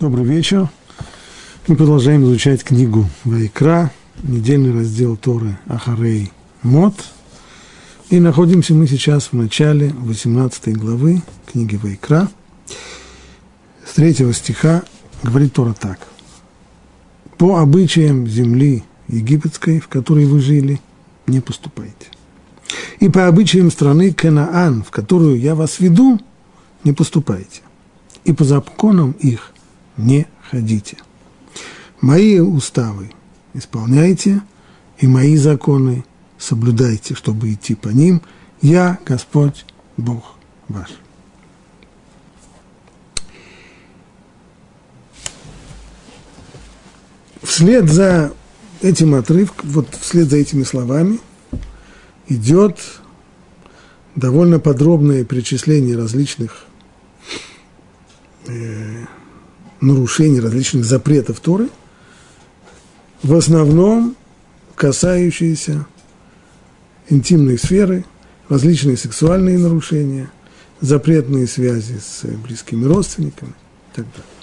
[0.00, 0.66] Добрый вечер.
[1.66, 3.92] Мы продолжаем изучать книгу Вайкра,
[4.22, 6.94] недельный раздел Торы Ахарей Мот.
[8.08, 11.20] И находимся мы сейчас в начале 18 главы
[11.52, 12.30] книги Вайкра.
[13.86, 14.84] С третьего стиха
[15.22, 15.98] говорит Тора так.
[17.36, 20.80] По обычаям земли египетской, в которой вы жили,
[21.26, 22.06] не поступайте.
[23.00, 26.18] И по обычаям страны Канаан, в которую я вас веду,
[26.84, 27.60] не поступайте.
[28.24, 29.49] И по законам их
[30.06, 30.96] не ходите.
[32.00, 33.12] Мои уставы
[33.54, 34.42] исполняйте,
[34.98, 36.04] и мои законы
[36.38, 38.22] соблюдайте, чтобы идти по ним.
[38.62, 39.64] Я Господь
[39.96, 40.36] Бог
[40.68, 40.90] ваш.
[47.42, 48.32] Вслед за
[48.80, 51.18] этим отрывком, вот вслед за этими словами
[52.28, 52.78] идет
[54.14, 56.66] довольно подробное перечисление различных
[58.46, 59.04] э,
[59.80, 61.68] нарушений, различных запретов Торы,
[63.22, 64.16] в основном
[64.74, 65.86] касающиеся
[67.08, 68.04] интимной сферы,
[68.48, 70.30] различные сексуальные нарушения,
[70.80, 74.40] запретные связи с близкими родственниками и так далее.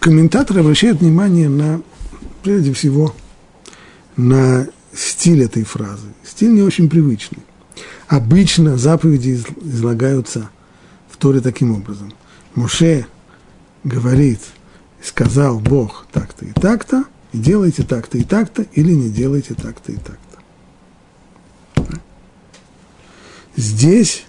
[0.00, 1.80] Комментаторы обращают внимание на,
[2.42, 3.14] прежде всего,
[4.16, 6.08] на стиль этой фразы.
[6.42, 7.38] Стиль не очень привычный.
[8.08, 10.50] Обычно заповеди излагаются
[11.08, 12.12] в Торе таким образом.
[12.56, 13.06] Моше
[13.84, 14.40] говорит,
[15.00, 19.96] сказал Бог так-то и так-то, и делайте так-то и так-то, или не делайте так-то и
[19.98, 20.40] так-то.
[23.54, 24.24] Здесь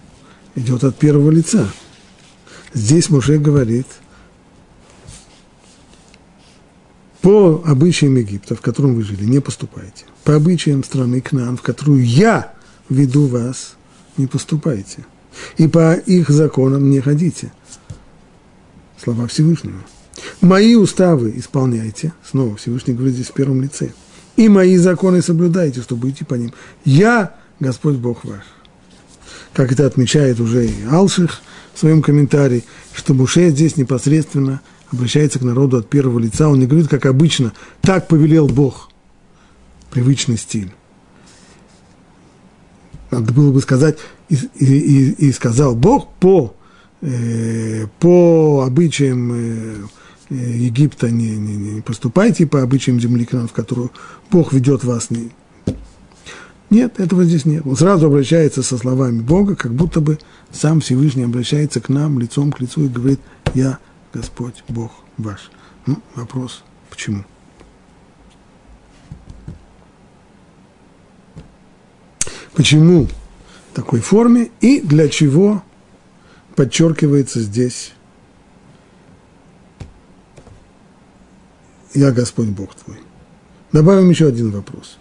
[0.54, 1.68] идет от первого лица.
[2.76, 3.88] Здесь Моше говорит–
[7.24, 10.04] по обычаям Египта, в котором вы жили, не поступайте.
[10.24, 12.54] По обычаям страны Кнан, в которую я
[12.90, 13.76] веду вас,
[14.18, 15.06] не поступайте.
[15.58, 17.52] И по их законам не ходите.
[19.02, 19.80] Слова Всевышнего.
[20.42, 22.14] Мои уставы исполняйте.
[22.24, 23.92] Снова Всевышний говорит здесь в первом лице.
[24.36, 26.54] И мои законы соблюдайте, чтобы идти по ним.
[26.86, 28.44] Я Господь Бог ваш.
[29.54, 31.42] Как это отмечает уже и Алших
[31.74, 34.62] в своем комментарии, что Буше здесь непосредственно–
[34.94, 38.90] обращается к народу от первого лица, он не говорит, как обычно, так повелел Бог.
[39.94, 40.74] Привычный стиль.
[43.12, 46.56] Надо было бы сказать, и, и, и сказал Бог по,
[47.02, 49.76] э, по обычаям э,
[50.32, 53.92] Египта не, не, не поступайте, по обычаям земли, в которую
[54.32, 55.12] Бог ведет вас.
[55.12, 55.30] Не.
[56.72, 57.62] Нет, этого здесь нет.
[57.64, 60.18] Он сразу обращается со словами Бога, как будто бы
[60.52, 63.20] сам Всевышний обращается к нам лицом к лицу и говорит,
[63.54, 63.78] я
[64.12, 65.52] Господь Бог ваш.
[65.86, 67.26] Ну, вопрос, почему?
[72.54, 73.08] Почему
[73.72, 75.64] в такой форме и для чего
[76.56, 77.94] подчеркивается здесь
[81.94, 82.98] «Я Господь Бог твой».
[83.72, 84.98] Добавим еще один вопрос.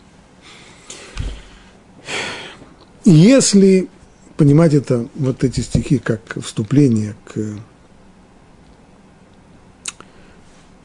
[3.05, 3.89] Если
[4.37, 7.59] понимать это, вот эти стихи, как вступление к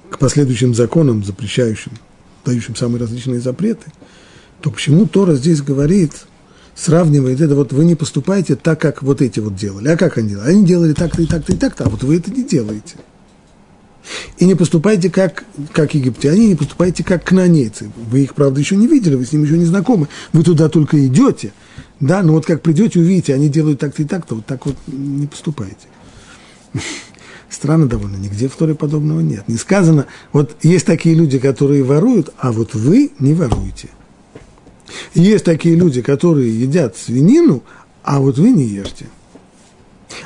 [0.10, 1.92] к последующим законам, запрещающим,
[2.46, 3.92] дающим самые различные запреты,
[4.62, 6.26] то почему Тора здесь говорит,
[6.78, 9.90] сравнивает это, вот вы не поступаете так, как вот эти вот делали.
[9.90, 10.50] А как они делали?
[10.50, 12.96] Они делали так-то и так-то и так-то, а вот вы это не делаете.
[14.38, 15.44] И не поступайте как,
[15.74, 17.92] как египтяне, не поступайте как кнанейцы.
[18.10, 20.08] Вы их, правда, еще не видели, вы с ними еще не знакомы.
[20.32, 21.52] Вы туда только идете,
[22.00, 25.28] да, но вот как придете, увидите, они делают так-то и так-то, вот так вот не
[25.28, 25.88] поступайте.
[27.50, 29.48] Странно довольно, нигде в Торе подобного нет.
[29.48, 33.90] Не сказано, вот есть такие люди, которые воруют, а вот вы не воруете.
[35.14, 37.64] Есть такие люди, которые едят свинину,
[38.04, 39.08] а вот вы не ешьте.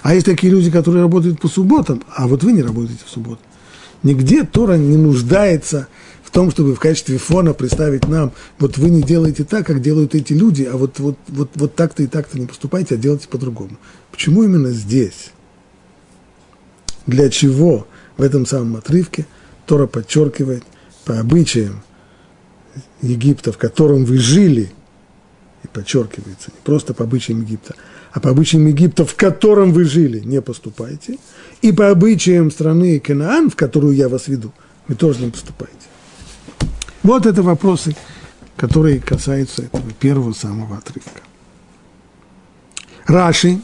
[0.03, 3.41] А есть такие люди, которые работают по субботам, а вот вы не работаете в субботу.
[4.03, 5.87] Нигде Тора не нуждается
[6.23, 10.15] в том, чтобы в качестве фона представить нам, вот вы не делаете так, как делают
[10.15, 13.77] эти люди, а вот, вот, вот, вот так-то и так-то не поступайте, а делайте по-другому.
[14.11, 15.31] Почему именно здесь?
[17.07, 17.87] для чего
[18.17, 19.25] в этом самом отрывке
[19.65, 20.63] Тора подчеркивает
[21.05, 21.83] по обычаям
[23.01, 24.71] Египта, в котором вы жили,
[25.63, 27.75] и подчеркивается, не просто по обычаям Египта,
[28.11, 31.17] а по обычаям Египта, в котором вы жили, не поступайте,
[31.61, 34.51] и по обычаям страны Канаан, в которую я вас веду,
[34.87, 35.75] вы тоже не поступаете.
[37.03, 37.95] Вот это вопросы,
[38.57, 41.21] которые касаются этого первого самого отрывка.
[43.05, 43.59] Раши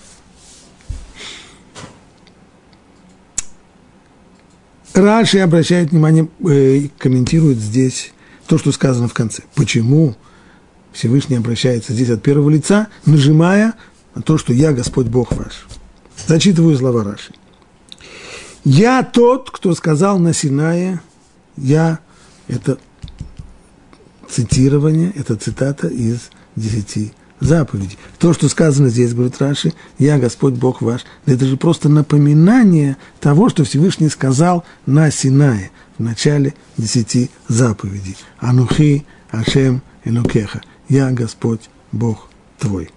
[4.98, 8.14] Раши обращает внимание, э, комментирует здесь
[8.48, 9.44] то, что сказано в конце.
[9.56, 10.16] Почему
[10.92, 13.76] Всевышний обращается здесь от первого лица, нажимая
[14.16, 15.68] на то, что я Господь Бог ваш.
[16.26, 17.34] Зачитываю слова Раши.
[18.64, 21.00] Я тот, кто сказал на Синае,
[21.56, 22.00] я,
[22.48, 22.80] это
[24.30, 27.98] цитирование, это цитата из десяти заповедей.
[28.20, 33.50] То, что сказано здесь, говорит Раши, я Господь Бог ваш, это же просто напоминание того,
[33.50, 38.18] что Всевышний сказал на Синае в начале десяти заповедей.
[38.40, 40.62] Анухи Ашем Элокеха.
[40.90, 42.92] Я Господь Бог твой.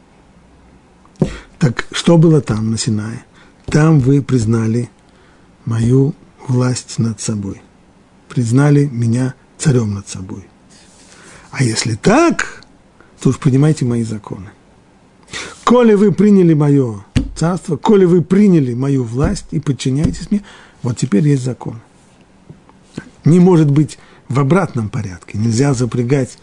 [1.59, 3.25] Так что было там, на Синае?
[3.67, 4.91] Там вы признали
[5.65, 6.15] мою
[6.49, 7.61] власть над собой.
[8.29, 10.47] Признали меня царем над собой.
[11.51, 12.60] А если так,
[13.20, 14.50] то уж принимайте мои законы.
[15.64, 17.05] Коли вы приняли мое
[17.37, 20.43] царство, коли вы приняли мою власть и подчиняетесь мне,
[20.82, 21.81] вот теперь есть закон.
[23.25, 25.38] Не может быть в обратном порядке.
[25.38, 26.38] Нельзя запрягать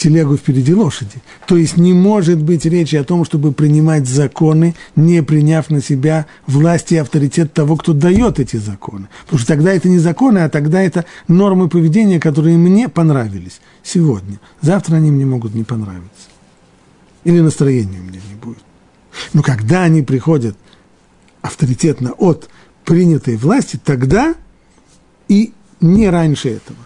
[0.00, 1.22] телегу впереди лошади.
[1.46, 6.26] То есть не может быть речи о том, чтобы принимать законы, не приняв на себя
[6.46, 9.08] власть и авторитет того, кто дает эти законы.
[9.24, 14.40] Потому что тогда это не законы, а тогда это нормы поведения, которые мне понравились сегодня.
[14.62, 16.28] Завтра они мне могут не понравиться.
[17.24, 18.64] Или настроения у меня не будет.
[19.34, 20.56] Но когда они приходят
[21.42, 22.48] авторитетно от
[22.86, 24.34] принятой власти, тогда
[25.28, 25.52] и
[25.82, 26.78] не раньше этого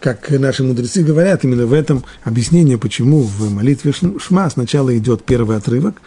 [0.00, 5.56] как наши мудрецы говорят, именно в этом объяснение, почему в молитве Шма сначала идет первый
[5.56, 6.00] отрывок,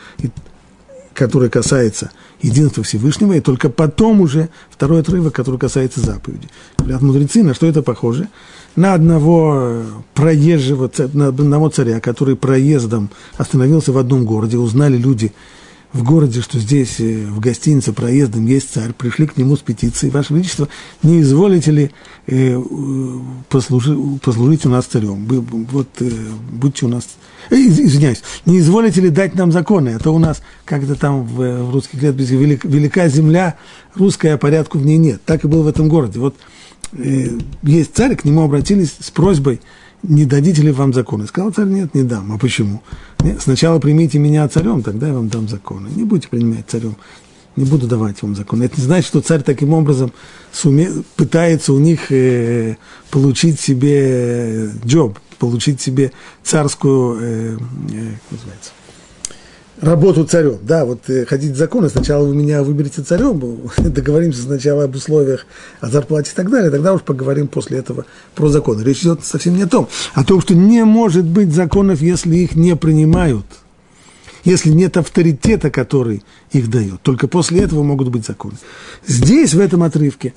[1.14, 6.48] который касается единства Всевышнего, и только потом уже второй отрывок, который касается заповеди.
[6.78, 8.30] Говорят мудрецы, на что это похоже?
[8.76, 9.84] На одного
[10.14, 15.34] проезжего, на одного царя, который проездом остановился в одном городе, узнали люди–
[15.92, 20.12] в городе, что здесь э, в гостинице проездом есть царь, пришли к нему с петицией,
[20.12, 20.68] Ваше Величество,
[21.02, 21.92] не изволите ли
[22.28, 22.62] э,
[23.50, 25.26] послужи, послужить у нас царем?
[25.26, 26.10] Вот э,
[26.52, 27.08] будьте у нас,
[27.50, 29.96] э, извиняюсь, не изволите ли дать нам законы?
[29.96, 33.58] А то у нас как-то там в, в русских летописях велик, велика земля,
[33.96, 35.22] русская, а порядку в ней нет.
[35.26, 36.20] Так и было в этом городе.
[36.20, 36.36] Вот
[36.94, 37.30] э,
[37.64, 39.60] есть царь, к нему обратились с просьбой–
[40.04, 41.28] не дадите ли вам законы?
[41.28, 42.32] Сказал царь, нет, не дам.
[42.32, 42.82] А почему?
[43.22, 45.90] Нет, сначала примите меня царем, тогда я вам дам законы.
[45.96, 46.96] Не будете принимать царем,
[47.56, 48.64] не буду давать вам законы.
[48.64, 50.14] Это не значит, что царь таким образом
[50.52, 52.78] суме, пытается у них э,
[53.12, 56.12] получить себе джоб, получить себе
[56.44, 57.58] царскую, э,
[57.92, 58.72] э, как называется,
[59.82, 60.58] работу царем.
[60.62, 63.40] Да, вот э, ходить законы, сначала вы меня выберете царем,
[63.78, 65.46] договоримся сначала об условиях,
[65.80, 68.06] о зарплате и так далее, тогда уж поговорим после этого
[68.36, 68.84] про законы.
[68.84, 72.56] Речь идет совсем не о том, о том, что не может быть законов, если их
[72.56, 73.46] не принимают,
[74.44, 77.02] если нет авторитета, который их дает.
[77.02, 78.56] Только после этого могут быть законы.
[79.06, 80.34] Здесь, в этом отрывке,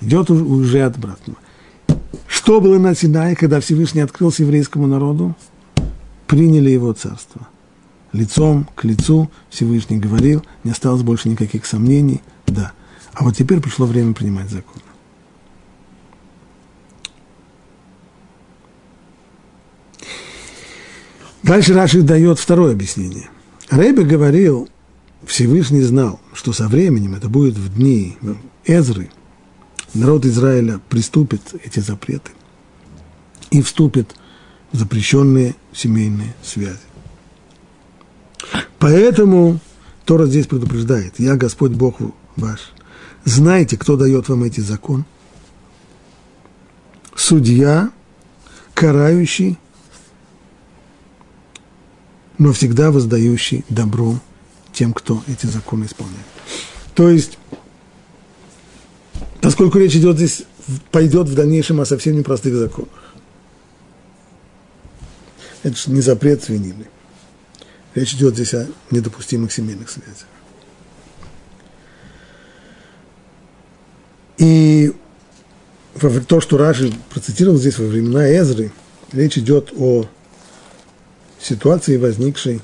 [0.00, 1.38] идет уже от обратного.
[2.26, 5.34] Что было на Синае, когда Всевышний открылся еврейскому народу?
[6.26, 7.46] Приняли его царство–
[8.12, 12.72] лицом к лицу Всевышний говорил, не осталось больше никаких сомнений, да.
[13.12, 14.82] А вот теперь пришло время принимать закон.
[21.42, 23.30] Дальше Раши дает второе объяснение.
[23.70, 24.68] Рэбе говорил,
[25.24, 28.16] Всевышний знал, что со временем, это будет в дни
[28.64, 29.10] Эзры,
[29.94, 32.32] народ Израиля приступит эти запреты
[33.50, 34.16] и вступит
[34.72, 36.78] в запрещенные семейные связи.
[38.78, 39.58] Поэтому
[40.04, 41.96] Тора здесь предупреждает, я Господь Бог
[42.36, 42.72] ваш.
[43.24, 45.04] Знаете, кто дает вам эти законы?
[47.14, 47.90] Судья,
[48.74, 49.58] карающий,
[52.38, 54.20] но всегда воздающий добром
[54.72, 56.26] тем, кто эти законы исполняет.
[56.94, 57.38] То есть,
[59.40, 60.44] поскольку речь идет здесь,
[60.90, 63.14] пойдет в дальнейшем о совсем непростых законах.
[65.62, 66.86] Это же не запрет свинины.
[67.96, 70.26] Речь идет здесь о недопустимых семейных связях.
[74.36, 74.92] И
[76.28, 78.70] то, что Раши процитировал здесь во времена Эзры,
[79.12, 80.06] речь идет о
[81.40, 82.60] ситуации, возникшей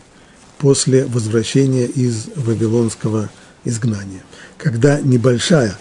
[0.59, 3.31] после возвращения из Вавилонского
[3.65, 4.23] изгнания,
[4.59, 5.79] когда небольшая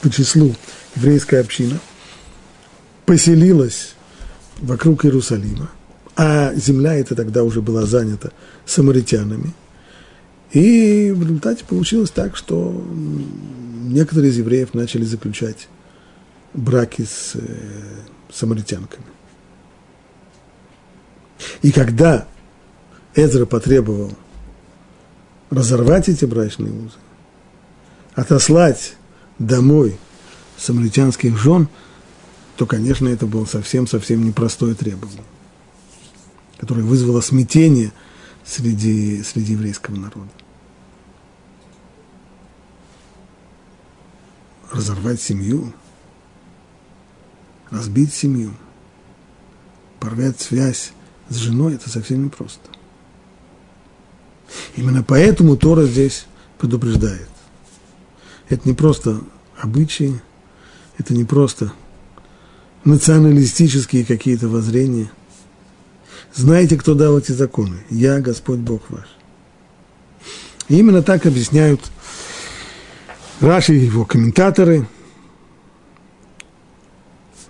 [0.00, 0.56] по числу
[0.96, 1.78] еврейская община
[3.06, 3.94] поселилась
[4.58, 5.70] вокруг Иерусалима–
[6.16, 8.30] а земля эта тогда уже была занята
[8.66, 9.52] самаритянами.
[10.52, 12.84] И в результате получилось так, что
[13.84, 15.68] некоторые из евреев начали заключать
[16.54, 17.40] браки с э,
[18.32, 19.04] самаритянками.
[21.62, 22.26] И когда
[23.14, 24.12] Эзра потребовал
[25.50, 26.96] разорвать эти брачные узы,
[28.14, 28.94] отослать
[29.38, 29.98] домой
[30.56, 31.68] самаритянских жен,
[32.56, 35.24] то, конечно, это было совсем-совсем непростое требование.
[36.60, 37.90] Которое вызвало смятение
[38.44, 40.28] среди, среди еврейского народа.
[44.70, 45.72] Разорвать семью,
[47.70, 48.52] разбить семью,
[50.00, 50.92] порвать связь
[51.30, 52.68] с женой– это совсем непросто.
[54.76, 56.26] Именно поэтому Тора здесь
[56.58, 57.30] предупреждает.
[58.50, 59.22] Это не просто
[59.56, 60.20] обычаи,
[60.98, 61.72] это не просто
[62.84, 65.10] националистические какие-то воззрения.
[66.34, 67.78] Знаете, кто дал эти законы?
[67.90, 69.06] Я, Господь Бог ваш.
[70.68, 71.80] И именно так объясняют
[73.40, 74.86] Раши и его комментаторы,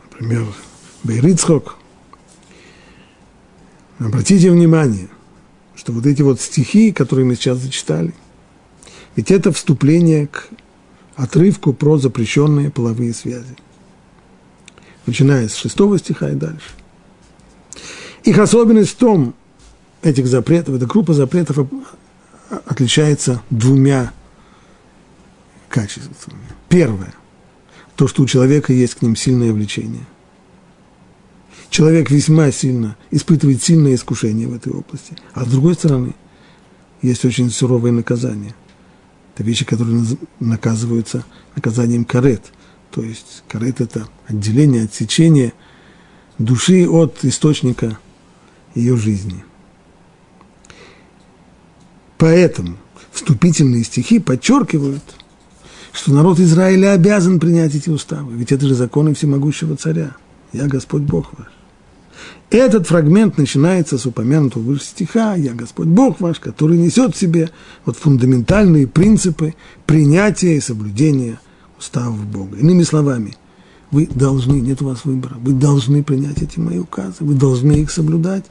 [0.05, 0.47] например,
[1.03, 1.77] Бейрицхок.
[3.99, 5.09] Обратите внимание,
[5.75, 8.15] что вот эти вот стихи, которые мы сейчас зачитали,
[9.17, 10.49] ведь это вступление к
[11.17, 13.57] отрывку про запрещенные половые связи.
[15.05, 16.71] Начиная с шестого стиха и дальше.
[18.25, 19.35] Их особенность в том,
[20.03, 21.69] этих запретов, эта группа запретов
[22.67, 24.13] отличается двумя
[25.69, 26.41] качествами.
[26.69, 27.15] Первое,
[27.97, 30.05] то, что у человека есть к ним сильное влечение.
[31.71, 35.17] Человек весьма сильно испытывает сильное искушение в этой области.
[35.33, 36.15] А с другой стороны,
[37.01, 38.55] есть очень суровое наказание.
[39.35, 40.05] Это вещи, которые
[40.41, 41.25] наказываются
[41.55, 42.43] наказанием карет.
[42.91, 45.53] То есть карет– это отделение, отсечение
[46.39, 47.99] души от источника
[48.75, 49.45] ее жизни.
[52.19, 52.77] Поэтому
[53.13, 55.03] вступительные стихи подчеркивают,
[55.93, 60.17] что народ Израиля обязан принять эти уставы, ведь это же законы всемогущего царя.
[60.53, 61.49] Я Господь Бог ваш.
[62.51, 67.51] Этот фрагмент начинается с упомянутого выше стиха «Я Господь Бог ваш», который несет в себе
[67.85, 69.55] вот фундаментальные принципы
[69.87, 71.41] принятия и соблюдения
[71.79, 72.57] уставов Бога.
[72.57, 73.37] Иными словами,
[73.91, 77.91] вы должны, нет у вас выбора, вы должны принять эти мои указы, вы должны их
[77.91, 78.45] соблюдать.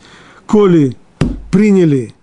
[0.46, 0.98] Коли
[1.51, 2.13] приняли,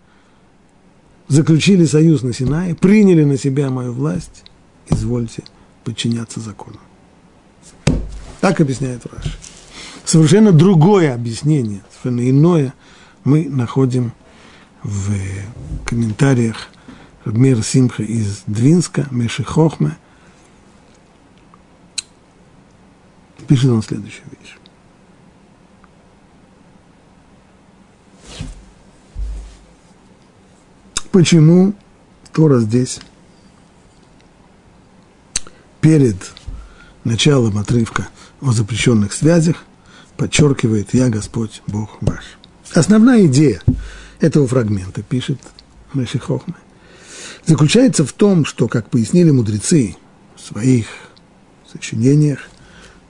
[1.28, 4.44] заключили союз на Синае, приняли на себя мою власть,
[4.90, 5.44] извольте
[5.85, 6.78] подчиняться закону.
[8.40, 9.37] Так объясняет Раши
[10.06, 12.75] совершенно другое объяснение, совершенно иное
[13.25, 14.12] мы находим
[14.82, 15.12] в
[15.85, 16.68] комментариях
[17.25, 19.44] Мир Симха из Двинска, Меши.
[23.48, 24.56] Пишет он следующую вещь.
[31.12, 31.74] Почему
[32.32, 33.00] Тора здесь
[35.80, 36.16] перед
[37.04, 38.08] началом отрывка
[38.40, 39.64] о запрещенных связях
[40.16, 42.24] подчеркивает «Я Господь, Бог ваш».
[42.74, 43.62] Основная идея
[44.20, 45.38] этого фрагмента, пишет
[45.92, 46.54] Мэши Хохме,
[47.46, 49.96] заключается в том, что, как пояснили мудрецы
[50.34, 50.86] в своих
[51.70, 52.40] сочинениях,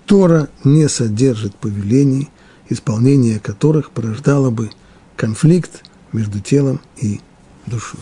[0.07, 2.31] Тора не содержит повелений,
[2.69, 4.71] исполнение которых порождало бы
[5.17, 5.83] конфликт
[6.13, 7.21] между телом и
[7.67, 8.01] душой.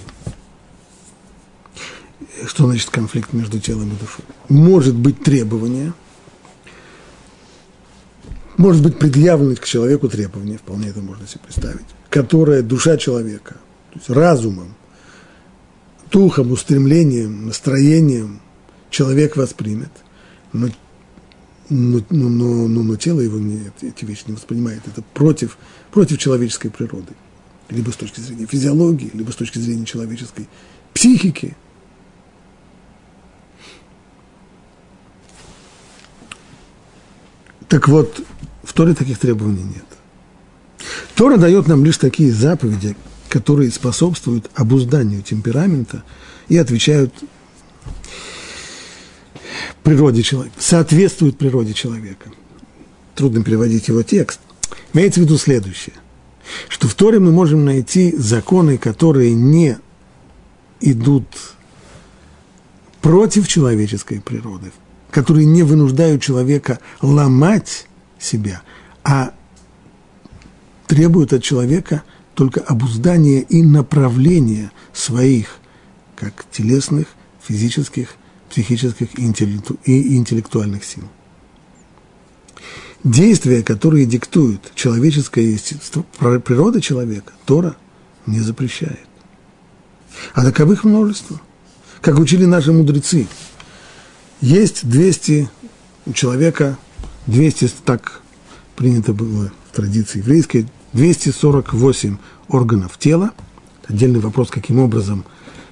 [2.47, 4.25] Что значит конфликт между телом и душой?
[4.49, 5.93] Может быть требование–
[8.57, 13.57] может быть предъявлено к человеку требование, вполне это можно себе представить, которое душа человека,
[13.93, 14.75] то есть разумом,
[16.11, 18.41] духом, устремлением, настроением
[18.91, 19.91] человек воспримет,
[20.53, 20.69] но,
[21.71, 24.83] но, но, но, но, но тело его не, эти вещи не воспринимает.
[24.87, 25.57] Это против,
[25.91, 27.15] против человеческой природы.
[27.71, 30.49] Либо с точки зрения физиологии, либо с точки зрения человеческой
[30.93, 31.57] психики.
[37.69, 38.23] Так вот,
[38.63, 39.85] в Торе таких требований нет.
[41.15, 42.97] Тора дает нам лишь такие заповеди,
[43.31, 46.05] которые способствуют обузданию темперамента
[46.49, 47.15] и отвечают
[49.83, 52.31] природе человека, соответствуют природе человека.
[53.15, 54.41] Трудно переводить его текст.
[54.93, 55.95] Имеется в виду следующее,
[56.69, 59.79] что в Торе мы можем найти законы, которые не
[60.81, 61.27] идут
[63.01, 64.73] против человеческой природы,
[65.11, 67.87] которые не вынуждают человека ломать
[68.19, 68.63] себя,
[69.03, 69.33] а
[70.87, 72.03] требуют от человека
[72.35, 75.59] только обуздания и направления своих,
[76.17, 77.07] как телесных,
[77.43, 78.17] физических,
[78.55, 81.03] психических и интеллектуальных сил.
[83.03, 87.77] Действия, которые диктуют человеческое естество, природа человека, Тора
[88.27, 89.07] не запрещает.
[90.35, 91.41] А таковых множество.
[92.01, 93.27] Как учили наши мудрецы,
[94.41, 95.51] есть 200
[96.07, 96.79] у человека
[97.27, 98.21] 200, так
[98.77, 102.19] принято было в традиции еврейской, 248
[102.49, 103.33] органов тела.
[103.89, 105.25] Отдельный вопрос, каким образом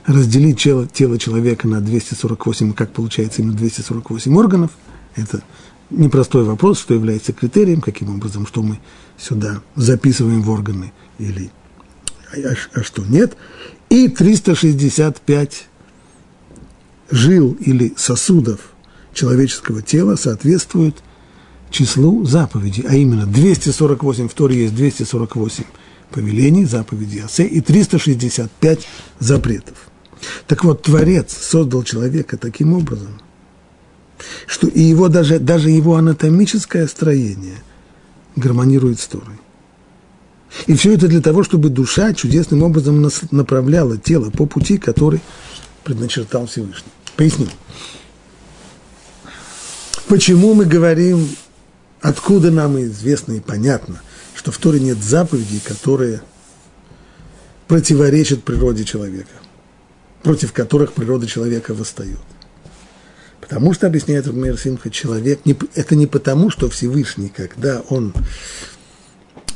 [0.07, 4.71] разделить тело, тело человека на 248, как получается именно 248 органов.
[5.17, 5.43] Это
[5.91, 8.81] непростой вопрос, что является критерием, каким образом, что мы
[9.19, 11.51] сюда записываем в органы, или
[12.33, 13.37] а, а что нет,
[13.91, 15.67] и 365
[17.11, 18.73] жил или сосудов
[19.13, 21.03] человеческого тела соответствуют
[21.71, 25.65] числу заповедей, а именно 248, в Торе есть 248
[26.11, 28.87] повелений, заповедей Асе и 365
[29.19, 29.92] запретов.
[30.47, 33.21] Так вот, Творец создал человека таким образом,
[34.47, 37.63] что и его даже, даже его анатомическое строение
[38.37, 39.37] гармонирует с Торой.
[40.67, 45.21] И все это для того, чтобы душа чудесным образом направляла тело по пути, который
[45.83, 46.93] предначертал Всевышний.
[47.17, 47.49] Поясним.
[50.09, 51.27] Почему мы говорим,
[52.01, 54.03] откуда нам известно и понятно,
[54.35, 56.23] что в Торе нет заповедей, которые
[57.67, 59.31] противоречат природе человека,
[60.23, 62.19] против которых природа человека восстает.
[63.41, 68.15] Потому что, объясняет Румер Симха, человек, не, это не потому, что Всевышний, когда он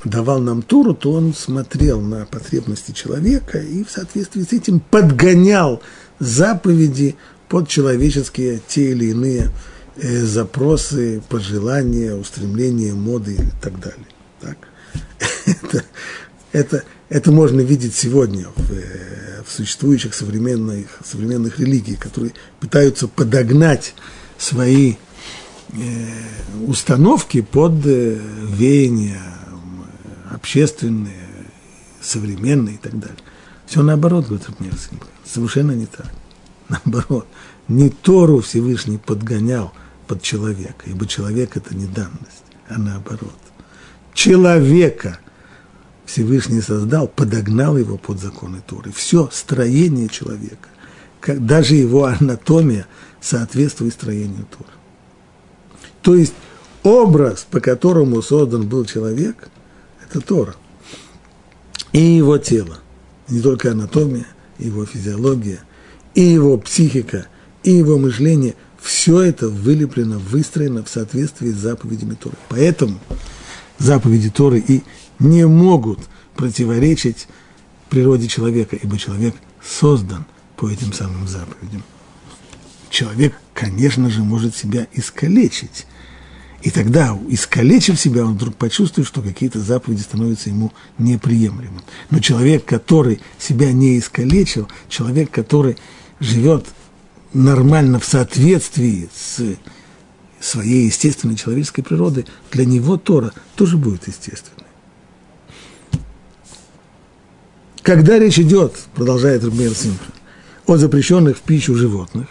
[0.04, 5.82] давал нам Туру, то он смотрел на потребности человека и в соответствии с этим подгонял
[6.18, 7.16] заповеди
[7.48, 9.50] под человеческие те или иные
[9.96, 14.06] э, запросы, пожелания, устремления, моды и так далее.
[14.40, 14.58] Так?
[15.46, 15.84] Это,
[16.52, 23.94] это, это можно видеть сегодня в, э, существующих современных, современных религиях, которые пытаются подогнать
[24.38, 24.94] свои
[25.72, 26.08] э,
[26.66, 29.22] установки под э, веяния
[30.30, 31.28] общественные,
[32.00, 33.16] современные и так далее.
[33.66, 35.00] Все наоборот, говорит Рабнерсин.
[35.24, 36.12] Совершенно не так.
[36.68, 37.26] Наоборот,
[37.68, 39.72] не Тору Всевышний подгонял
[40.06, 43.36] под человека, ибо человек– это не данность, а наоборот.
[44.14, 45.18] Человека
[46.06, 48.92] Всевышний создал, подогнал его под законы Торы.
[48.92, 50.68] Все строение человека,
[51.20, 52.86] как, даже его анатомия
[53.20, 54.70] соответствует строению Торы.
[56.02, 56.34] То есть
[56.84, 59.48] образ, по которому создан был человек,
[60.08, 60.54] это Тора.
[61.92, 62.78] И его тело,
[63.28, 64.26] не только анатомия,
[64.58, 65.58] его физиология,
[66.14, 67.26] и его психика,
[67.64, 72.36] и его мышление, все это вылеплено, выстроено в соответствии с заповедями Торы.
[72.48, 73.00] Поэтому
[73.78, 74.84] заповеди Торы и
[75.18, 76.00] не могут
[76.34, 77.28] противоречить
[77.88, 80.24] природе человека, ибо человек создан
[80.56, 81.82] по этим самым заповедям.
[82.90, 85.86] Человек, конечно же, может себя искалечить.
[86.62, 91.82] И тогда, искалечив себя, он вдруг почувствует, что какие-то заповеди становятся ему неприемлемыми.
[92.10, 95.76] Но человек, который себя не искалечил, человек, который
[96.18, 96.66] живет
[97.32, 99.56] нормально в соответствии с
[100.40, 104.55] своей естественной человеческой природой, для него Тора тоже будет естественной.
[107.86, 110.06] Когда речь идет, продолжает Рабмир Симха,
[110.66, 112.26] о запрещенных в пищу животных,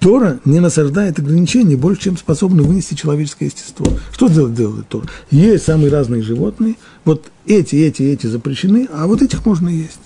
[0.00, 3.86] Тора не насаждает ограничений больше, чем способны вынести человеческое естество.
[4.10, 5.06] Что делает, делает Тора?
[5.30, 10.00] Есть самые разные животные, вот эти, эти, эти запрещены, а вот этих можно есть.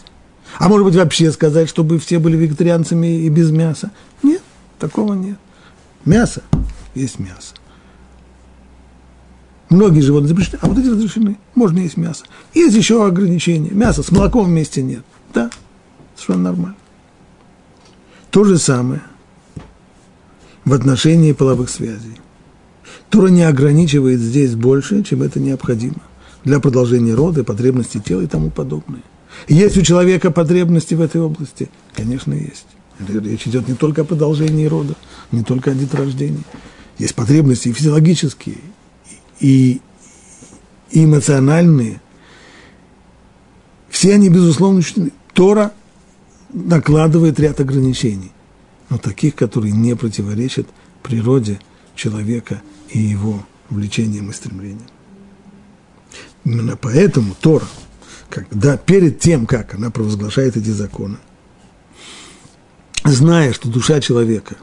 [0.59, 3.91] А может быть, вообще сказать, чтобы все были вегетарианцами и без мяса?
[4.23, 4.43] Нет,
[4.79, 5.39] такого нет.
[6.05, 6.43] Мясо
[6.95, 7.55] есть мясо.
[9.71, 11.39] Многие животные запрещены, а вот эти разрешены.
[11.55, 12.25] Можно есть мясо.
[12.55, 13.71] Есть еще ограничения.
[13.71, 15.05] Мясо с молоком вместе нет.
[15.33, 15.51] Да,
[16.17, 16.77] совершенно нормально.
[18.31, 19.03] То же самое
[20.65, 22.21] в отношении половых связей.
[23.09, 26.03] Тора не ограничивает здесь больше, чем это необходимо
[26.45, 29.03] для продолжения рода, потребностей тела и тому подобное.
[29.49, 31.71] Есть у человека потребности в этой области?
[31.95, 32.67] Конечно, есть.
[32.99, 34.95] Речь идет не только о продолжении рода,
[35.33, 36.43] не только о деторождении.
[36.99, 38.59] Есть потребности и физиологические,
[39.41, 39.81] и,
[40.93, 42.01] эмоциональные.
[43.89, 45.13] Все они, безусловно, учтены.
[45.33, 45.73] Тора
[46.53, 48.33] накладывает ряд ограничений,
[48.89, 50.67] но таких, которые не противоречат
[51.03, 51.61] природе
[51.95, 54.87] человека и его влечениям и стремлениям.
[56.45, 57.67] Именно поэтому Тора–
[58.31, 61.19] когда перед тем, как она провозглашает эти законы,
[63.05, 64.57] зная, что душа человека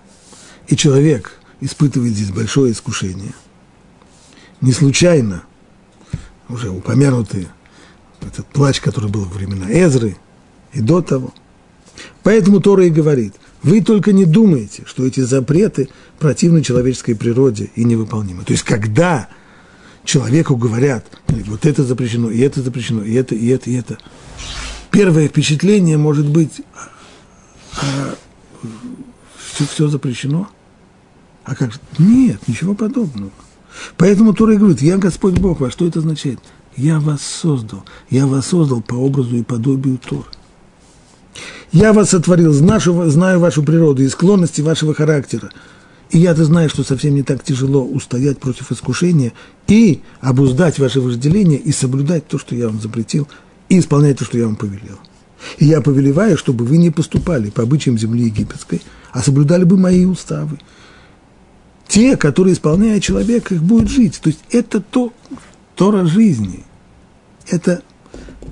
[0.68, 3.34] и человек испытывает здесь большое искушение,
[4.62, 5.43] не случайно
[6.50, 7.48] уже упомянутый
[8.22, 10.17] этот плач, который был во времена Эзры
[10.74, 11.34] и до того.
[12.24, 15.89] Поэтому Тора и говорит, вы только не думайте, что эти запреты
[16.20, 18.43] противны человеческой природе и невыполнимы.
[18.43, 19.28] То есть, когда
[20.04, 23.98] человеку говорят, вот это запрещено, и это запрещено, и это, и это, и это.
[24.91, 26.62] Первое впечатление может быть,
[27.74, 28.15] а,
[29.54, 30.50] все, все запрещено.
[31.43, 31.80] А как же?
[31.98, 33.32] Нет, ничего подобного.
[33.98, 35.74] Поэтому Тора и говорит, я Господь Бог ваш.
[35.74, 36.40] Что это означает?
[36.76, 37.84] Я вас создал.
[38.10, 40.26] Я вас создал по образу и подобию Торы.
[41.72, 45.50] Я вас сотворил, знаю, знаю вашу природу и склонности вашего характера.
[46.12, 49.34] И я-то знаю, что совсем не так тяжело устоять против искушения
[49.68, 53.28] и обуздать ваше вожделение и соблюдать то, что я вам запретил,
[53.68, 54.98] и исполнять то, что я вам повелел.
[55.58, 60.06] И я повелеваю, чтобы вы не поступали по обычаям земли египетской, а соблюдали бы мои
[60.06, 60.60] уставы.
[61.88, 64.19] Те, которые, исполняя человек, их будет жить.
[64.21, 65.13] То есть это то,
[65.76, 66.63] Тора жизни.
[67.47, 67.82] Это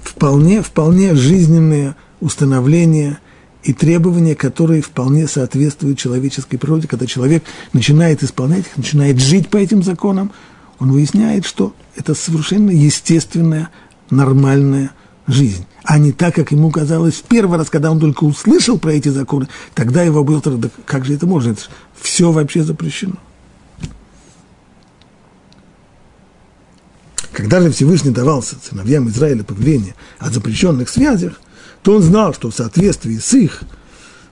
[0.01, 3.19] вполне, вполне жизненные установления
[3.63, 6.87] и требования, которые вполне соответствуют человеческой природе.
[6.87, 7.43] Когда человек
[7.73, 10.31] начинает исполнять их, начинает жить по этим законам,
[10.79, 13.69] он выясняет, что это совершенно естественная,
[14.09, 14.91] нормальная
[15.27, 18.93] жизнь, а не так, как ему казалось в первый раз, когда он только услышал про
[18.93, 21.61] эти законы, тогда его был, да как же это можно, это
[22.01, 23.15] все вообще запрещено.
[27.31, 31.41] Когда же Всевышний давался сыновьям Израиля повеление о запрещенных связях,
[31.83, 33.63] то он знал, что в соответствии с их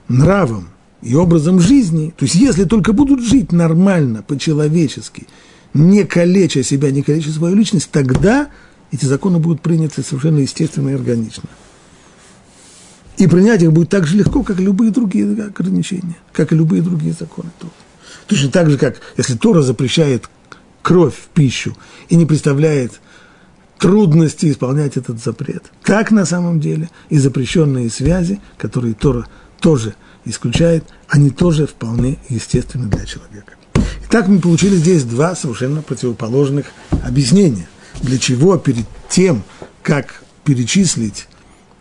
[0.08, 0.68] нравом
[1.02, 5.26] и образом жизни, то есть если только будут жить нормально, по-человечески,
[5.74, 8.48] не калеча себя, не калеча свою личность, тогда
[8.90, 11.44] эти законы будут приняты совершенно естественно и органично.
[13.16, 16.82] И принять их будет так же легко, как и любые другие ограничения, как и любые
[16.82, 17.50] другие законы.
[18.26, 20.28] Точно так же, как если Тора запрещает
[20.82, 21.76] кровь в пищу
[22.08, 23.00] и не представляет
[23.78, 25.64] трудности исполнять этот запрет.
[25.82, 29.26] Так на самом деле и запрещенные связи, которые Тора
[29.60, 33.54] тоже исключает, они тоже вполне естественны для человека.
[34.08, 36.66] Итак, мы получили здесь два совершенно противоположных
[37.04, 37.68] объяснения.
[38.00, 39.42] Для чего перед тем,
[39.82, 41.26] как перечислить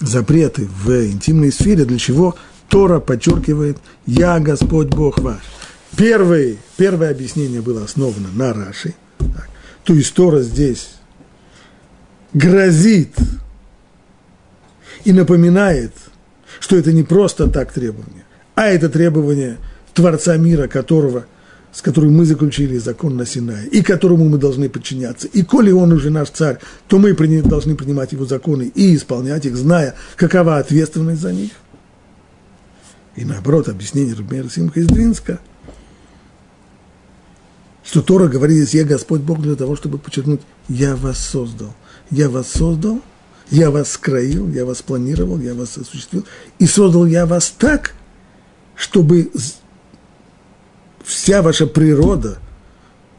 [0.08, 2.36] запреты в интимной сфере, для чего
[2.70, 5.42] Тора подчеркивает «Я Господь Бог ваш».
[5.96, 8.96] Первое, первое объяснение было основано на Раши.
[9.20, 9.50] Так.
[9.84, 10.96] То есть Тора здесь
[12.34, 13.16] грозит
[15.04, 15.94] и напоминает,
[16.60, 18.24] что это не просто так требование,
[18.56, 19.58] а это требование
[19.94, 21.26] Творца мира, которого,
[21.74, 25.28] с которым мы заключили закон на Синае, и которому мы должны подчиняться.
[25.28, 29.58] И коли он уже наш царь, то мы должны принимать его законы и исполнять их,
[29.58, 31.52] зная, какова ответственность за них.
[33.16, 35.40] И наоборот, объяснение Рубмера Симха из Двинска–
[37.84, 41.76] что Тора говорит здесь, я Господь Бог для того, чтобы подчеркнуть, я вас создал.
[42.10, 43.02] Я вас создал,
[43.50, 46.26] я вас скроил, я вас планировал, я вас осуществил.
[46.60, 47.94] И создал я вас так,
[48.76, 49.32] чтобы
[51.04, 52.40] вся ваша природа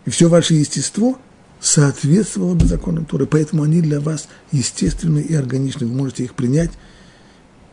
[0.07, 1.19] и все ваше естество
[1.61, 3.27] соответствовало бы законам Торы.
[3.27, 5.87] Поэтому они для вас естественны и органичны.
[5.87, 6.71] Вы можете их принять,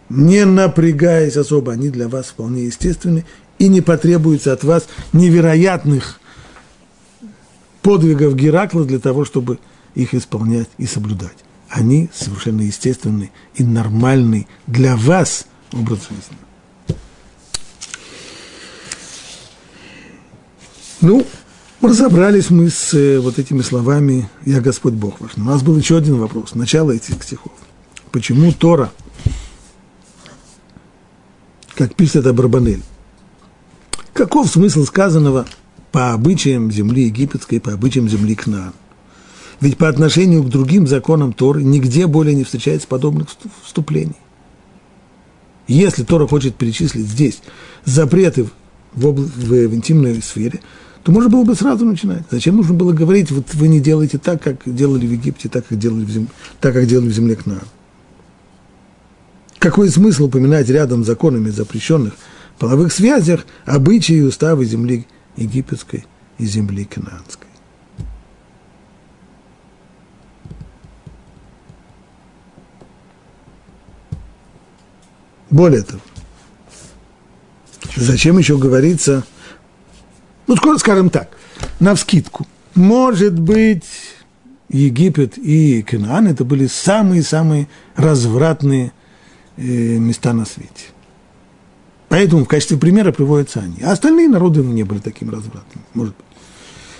[0.09, 1.73] не напрягаясь особо.
[1.73, 3.25] Они для вас вполне естественны
[3.59, 6.19] и не потребуется от вас невероятных
[7.81, 9.59] подвигов Геракла для того, чтобы
[9.93, 11.37] их исполнять и соблюдать.
[11.69, 16.37] Они совершенно естественный и нормальный для вас образ жизни.
[21.01, 21.25] Ну,
[21.81, 25.31] разобрались мы с э, вот этими словами «Я Господь Бог ваш».
[25.37, 27.53] у нас был еще один вопрос, начало этих стихов.
[28.11, 28.91] Почему Тора,
[31.75, 32.83] как пишет Абрабанель,
[34.13, 35.45] каков смысл сказанного–
[35.91, 38.73] по обычаям земли египетской, по обычаям земли Кнаан.
[39.59, 43.27] Ведь по отношению к другим законам Торы нигде более не встречается подобных
[43.63, 44.15] вступлений.
[45.67, 47.41] Если Тора хочет перечислить здесь
[47.85, 48.49] запреты
[48.93, 50.61] в, обла- в, в интимной сфере,
[51.03, 52.23] то можно было бы сразу начинать.
[52.29, 55.77] Зачем нужно было говорить, вот вы не делаете так, как делали в Египте, так, как
[55.77, 56.27] делали в, зем...
[56.59, 57.63] так, как делали в земле Кнаан.
[59.57, 62.13] Какой смысл упоминать рядом с законами запрещенных
[62.57, 66.05] половых связях обычаи и уставы земли египетской
[66.37, 67.47] и земли канадской.
[75.49, 76.01] Более того,
[77.95, 79.25] зачем еще говорится,
[80.51, 81.29] ну, скоро скажем так,
[81.79, 83.85] на вскидку, может быть,
[84.67, 88.91] Египет и Канаан это были самые-самые развратные
[89.55, 90.91] э, места на свете.
[92.09, 93.81] Поэтому в качестве примера приводятся они.
[93.81, 96.25] А остальные народы не были таким развратными, может быть.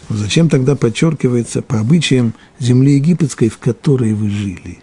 [0.08, 4.80] Но зачем тогда подчеркивается по обычаям земли египетской, в которой вы жили?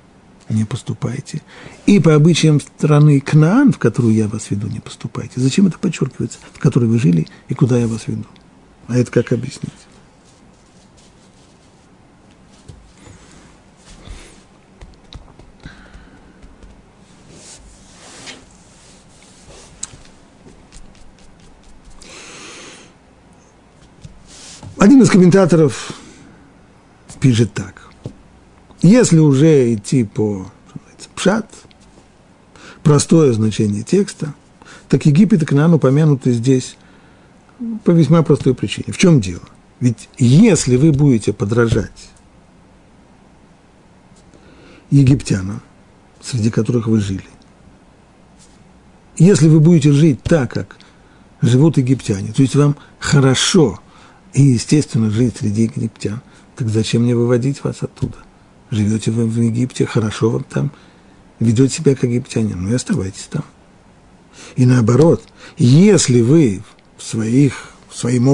[0.50, 1.40] Не поступайте.
[1.86, 5.40] И по обычаям страны Кнаан, в которую я вас веду, не поступайте.
[5.40, 6.38] Зачем это подчеркивается?
[6.52, 8.24] В которой вы жили и куда я вас веду?
[8.88, 9.72] А это как объяснить?
[24.78, 25.92] Один из комментаторов
[27.20, 27.90] пишет так.
[28.80, 30.50] Если уже идти по
[31.14, 31.52] пшат,
[32.82, 34.34] простое значение текста,
[34.88, 36.78] так Египет и Кнаан упомянуты здесь
[37.84, 38.92] по весьма простой причине.
[38.92, 39.42] В чем дело?
[39.80, 42.10] Ведь если вы будете подражать
[44.90, 45.62] египтянам,
[46.20, 47.24] среди которых вы жили,
[49.16, 50.76] если вы будете жить так, как
[51.40, 53.80] живут египтяне, то есть вам хорошо
[54.32, 56.20] и естественно жить среди египтян,
[56.56, 58.16] так зачем мне выводить вас оттуда?
[58.70, 60.72] Живете вы в Египте, хорошо вам там,
[61.40, 63.44] ведете себя как египтянин, ну и оставайтесь там.
[64.56, 65.22] И наоборот,
[65.56, 66.62] если вы
[66.98, 68.28] в своих, своим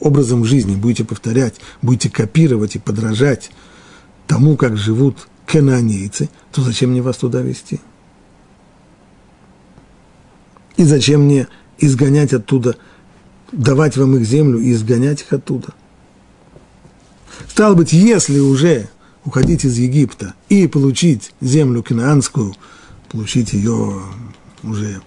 [0.00, 3.50] образом жизни будете повторять, будете копировать и подражать
[4.26, 7.80] тому, как живут кананейцы, то зачем мне вас туда вести?
[10.76, 11.48] И зачем мне
[11.78, 12.76] изгонять оттуда,
[13.52, 15.74] давать вам их землю и изгонять их оттуда?
[17.48, 18.88] Стало быть, если уже
[19.24, 22.54] уходить из Египта и получить землю кинаанскую,
[23.10, 24.02] получить ее
[24.62, 25.00] уже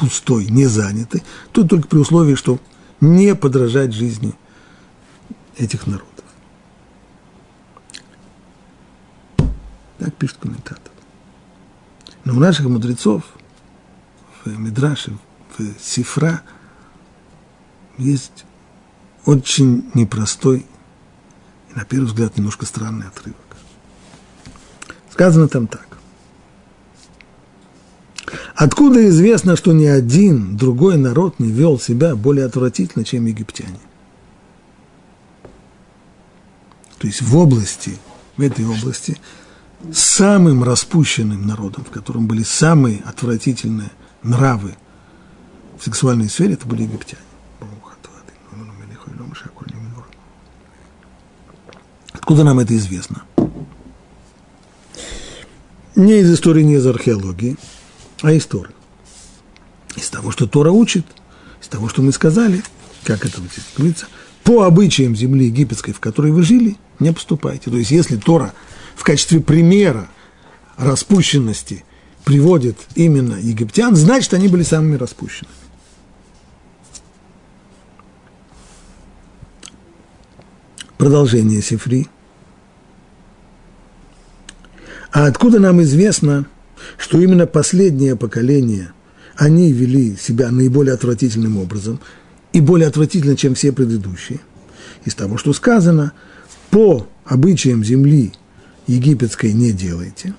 [0.00, 2.58] пустой, не занятой, то только при условии, что
[3.02, 4.34] не подражать жизни
[5.58, 6.08] этих народов.
[9.98, 10.90] Так пишет комментатор.
[12.24, 13.24] Но у наших мудрецов
[14.42, 15.18] в Мидраше,
[15.58, 16.40] в Сифра
[17.98, 18.46] есть
[19.26, 20.66] очень непростой
[21.70, 23.36] и, на первый взгляд, немножко странный отрывок.
[25.10, 25.99] Сказано там так.
[28.60, 33.80] Откуда известно, что ни один другой народ не вел себя более отвратительно, чем египтяне?
[36.98, 37.96] То есть в области,
[38.36, 39.16] в этой области,
[39.94, 43.92] самым распущенным народом, в котором были самые отвратительные
[44.22, 44.76] нравы
[45.78, 47.22] в сексуальной сфере, это были египтяне.
[52.12, 53.22] Откуда нам это известно?
[55.96, 57.56] Не из истории, не из археологии–
[58.22, 58.70] а из Торы.
[59.96, 61.06] Из того, что Тора учит,
[61.60, 62.62] из того, что мы сказали,
[63.04, 64.06] как это вот говорится,
[64.44, 67.70] по обычаям земли египетской, в которой вы жили, не поступайте.
[67.70, 68.52] То есть, если Тора
[68.94, 70.08] в качестве примера
[70.76, 71.84] распущенности
[72.24, 75.54] приводит именно египтян, значит, они были самыми распущенными.
[80.98, 82.08] Продолжение Сифри.
[85.12, 86.46] А откуда нам известно–
[86.96, 88.92] что именно последнее поколение,
[89.36, 92.00] они вели себя наиболее отвратительным образом
[92.52, 94.40] и более отвратительно, чем все предыдущие.
[95.04, 96.12] Из того, что сказано,
[96.70, 98.32] по обычаям земли
[98.86, 100.34] египетской не делайте.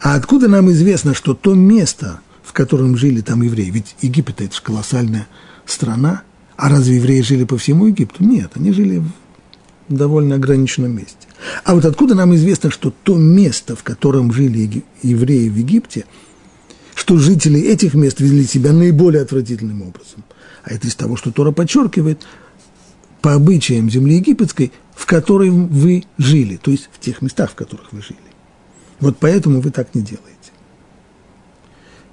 [0.00, 4.54] А откуда нам известно, что то место, в котором жили там евреи, ведь Египет– это
[4.54, 5.26] же колоссальная
[5.66, 6.22] страна,
[6.56, 8.22] а разве евреи жили по всему Египту?
[8.24, 11.26] Нет, они жили в довольно ограниченном месте.
[11.64, 16.04] А вот откуда нам известно, что то место, в котором жили евреи в Египте,
[16.94, 20.24] что жители этих мест вели себя наиболее отвратительным образом?
[20.62, 22.22] А это из того, что Тора подчеркивает,
[23.22, 27.92] по обычаям земли египетской, в которой вы жили, то есть в тех местах, в которых
[27.92, 28.18] вы жили.
[29.00, 30.28] Вот поэтому вы так не делаете.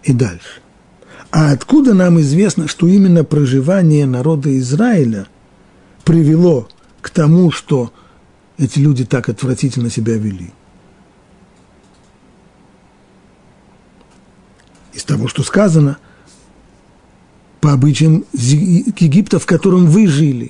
[0.04, 0.62] И дальше.
[1.32, 5.28] А откуда нам известно, что именно проживание народа Израиля
[6.06, 6.70] привело
[7.02, 7.92] к тому, что
[8.60, 10.52] эти люди так отвратительно себя вели.
[14.94, 15.98] Из того, что сказано,
[17.62, 20.48] по обычаям Египта, в котором вы жили.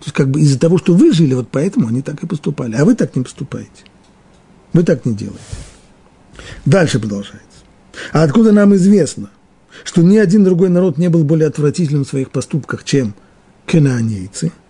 [0.00, 2.76] То есть как бы из-за того, что вы жили, вот поэтому они так и поступали.
[2.76, 3.84] А вы так не поступаете.
[4.72, 5.40] Вы так не делаете.
[6.66, 7.40] Дальше продолжается.
[8.12, 9.30] А откуда нам известно,
[9.84, 13.14] что ни один другой народ не был более отвратительным в своих поступках, чем
[13.66, 14.52] кананейцы–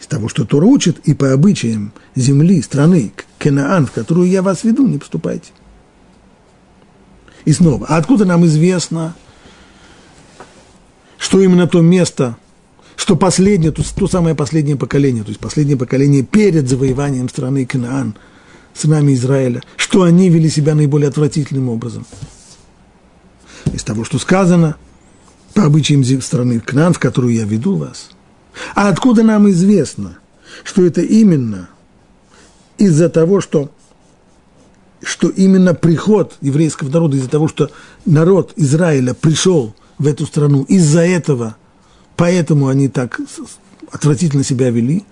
[0.00, 4.64] из того, что Тора учит, и по обычаям земли, страны, Кенаан, в которую я вас
[4.64, 5.52] веду, не поступайте.
[7.44, 9.14] И снова, а откуда нам известно,
[11.18, 12.36] что именно то место,
[12.96, 18.16] что последнее, то, то самое последнее поколение, то есть последнее поколение перед завоеванием страны Канаан,
[18.74, 22.06] сынами Израиля, что они вели себя наиболее отвратительным образом.
[23.72, 24.76] Из того, что сказано,
[25.54, 28.10] по обычаям страны Канаан, в которую я веду вас–
[28.74, 30.18] а откуда нам известно,
[30.64, 31.68] что это именно
[32.78, 33.70] из-за того, что,
[35.02, 37.70] что именно приход еврейского народа, из-за того, что
[38.04, 41.56] народ Израиля пришел в эту страну, из-за этого,
[42.16, 43.20] поэтому они так
[43.90, 45.04] отвратительно себя вели,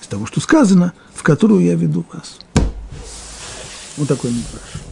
[0.00, 2.38] из того, что сказано, в которую я веду вас.
[3.96, 4.85] Вот такой мидраж.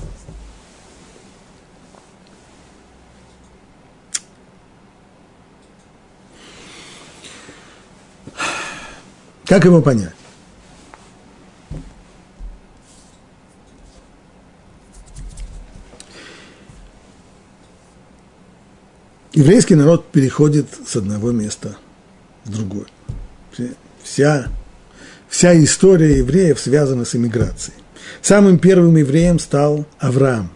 [9.46, 10.14] Как его понять?
[19.34, 21.76] Еврейский народ переходит с одного места
[22.44, 22.86] в другое.
[24.02, 24.46] Вся,
[25.28, 27.76] вся история евреев связана с иммиграцией.
[28.22, 30.50] Самым первым евреем стал Авраам.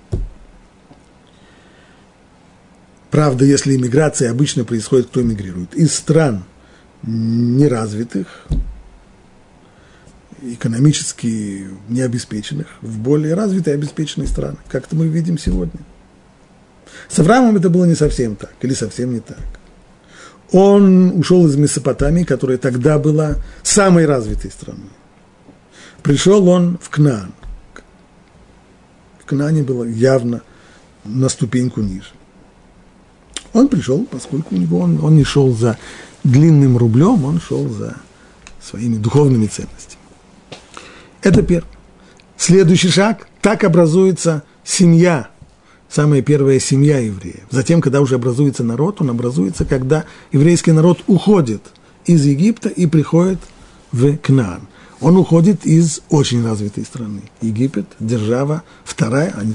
[3.10, 5.74] Правда, если иммиграция обычно происходит, кто эмигрирует?
[5.74, 6.44] Из стран
[7.02, 8.46] неразвитых,
[10.42, 15.80] экономически необеспеченных, в более развитые обеспеченные страны, как это мы видим сегодня.
[17.08, 19.38] С Авраамом это было не совсем так, или совсем не так.
[20.52, 24.90] Он ушел из Месопотамии, которая тогда была самой развитой страной.
[26.02, 27.32] Пришел он в Кнаан.
[29.20, 30.42] В Кнаане было явно
[31.04, 32.10] на ступеньку ниже.
[33.52, 35.78] Он пришел, поскольку у него он, он не шел за
[36.24, 37.96] длинным рублем, он шел за
[38.60, 39.87] своими духовными ценностями.
[41.28, 41.68] Это первый.
[42.38, 45.28] Следующий шаг– так образуется семья,
[45.90, 47.44] самая первая семья евреев.
[47.50, 51.60] Затем, когда уже образуется народ, он образуется, когда еврейский народ уходит
[52.06, 53.40] из Египта и приходит
[53.92, 54.62] в Кнаан.
[55.02, 57.20] Он уходит из очень развитой страны.
[57.42, 59.52] Египет, держава, вторая, они,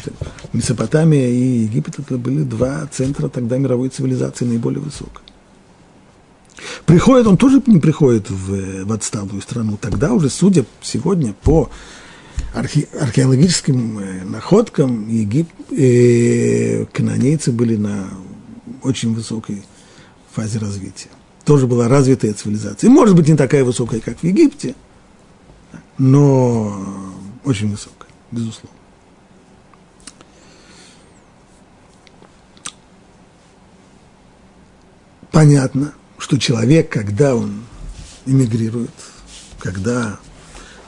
[0.54, 5.24] Месопотамия и Египет, это были два центра тогда мировой цивилизации наиболее высокой.
[6.86, 9.78] Приходит, он тоже не приходит в, в отсталую страну.
[9.78, 11.70] Тогда уже, судя сегодня по
[12.54, 18.10] архе, археологическим э, находкам, Егип, э, канонейцы были на
[18.82, 19.64] очень высокой
[20.32, 21.10] фазе развития.
[21.46, 22.90] Тоже была развитая цивилизация.
[22.90, 24.76] Может быть, не такая высокая, как в Египте,
[25.98, 26.86] но
[27.44, 28.70] очень высокая, безусловно.
[35.32, 37.66] Понятно, что человек, когда он
[38.26, 38.94] эмигрирует,
[39.60, 40.22] когда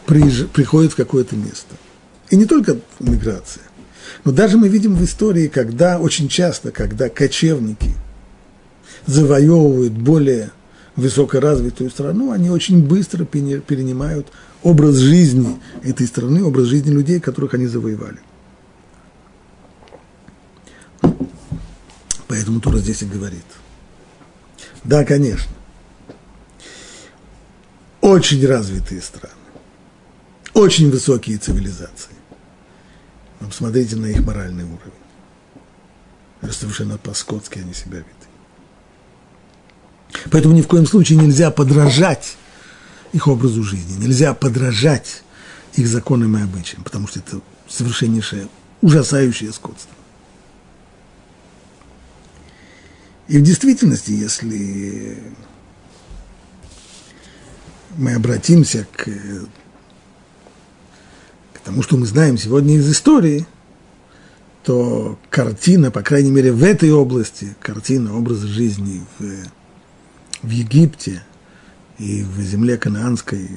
[0.05, 0.47] приезж...
[0.47, 1.75] приходит в какое-то место,
[2.29, 3.63] и не только миграция,
[4.23, 7.91] но даже мы видим в истории, когда очень часто, когда кочевники
[9.07, 10.51] завоевывают более
[10.95, 14.27] высокоразвитую страну, они очень быстро перенимают
[14.63, 18.19] образ жизни этой страны, образ жизни людей, которых они завоевали.
[22.29, 23.43] Поэтому Тура здесь и говорит.
[24.85, 25.51] Да, конечно.
[28.01, 29.33] Очень развитые страны,
[30.53, 32.13] очень высокие цивилизации.
[33.39, 34.93] Но посмотрите на их моральный уровень.
[36.51, 38.11] Совершенно по-скотски они себя ведут.
[40.31, 42.37] Поэтому ни в коем случае нельзя подражать
[43.11, 45.23] их образу жизни, нельзя подражать
[45.73, 48.47] их законам и обычаям, потому что это совершеннейшее,
[48.81, 49.94] ужасающее скотство.
[53.27, 55.17] И в действительности, если
[57.97, 59.05] мы обратимся к,
[61.53, 63.47] к тому, что мы знаем сегодня из истории,
[64.63, 69.47] то картина, по крайней мере, в этой области, картина образа жизни в
[70.45, 71.23] в Египте
[71.97, 73.49] и в земле канаанской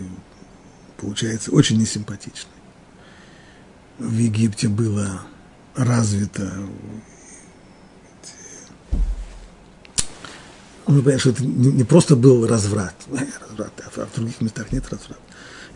[0.97, 2.51] получается очень несимпатичной.
[3.99, 5.23] В Египте было
[5.75, 6.53] развито
[10.89, 15.21] нужно понять, что это не просто был разврат, разврат, а в других местах нет разврата.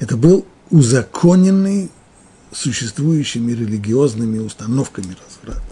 [0.01, 1.91] Это был узаконенный
[2.51, 5.63] существующими религиозными установками разврат,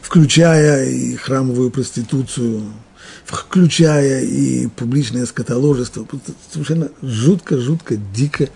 [0.00, 2.72] включая и храмовую проституцию,
[3.24, 6.06] включая и публичное скотоложество,
[6.52, 8.48] совершенно жутко, жутко, дико,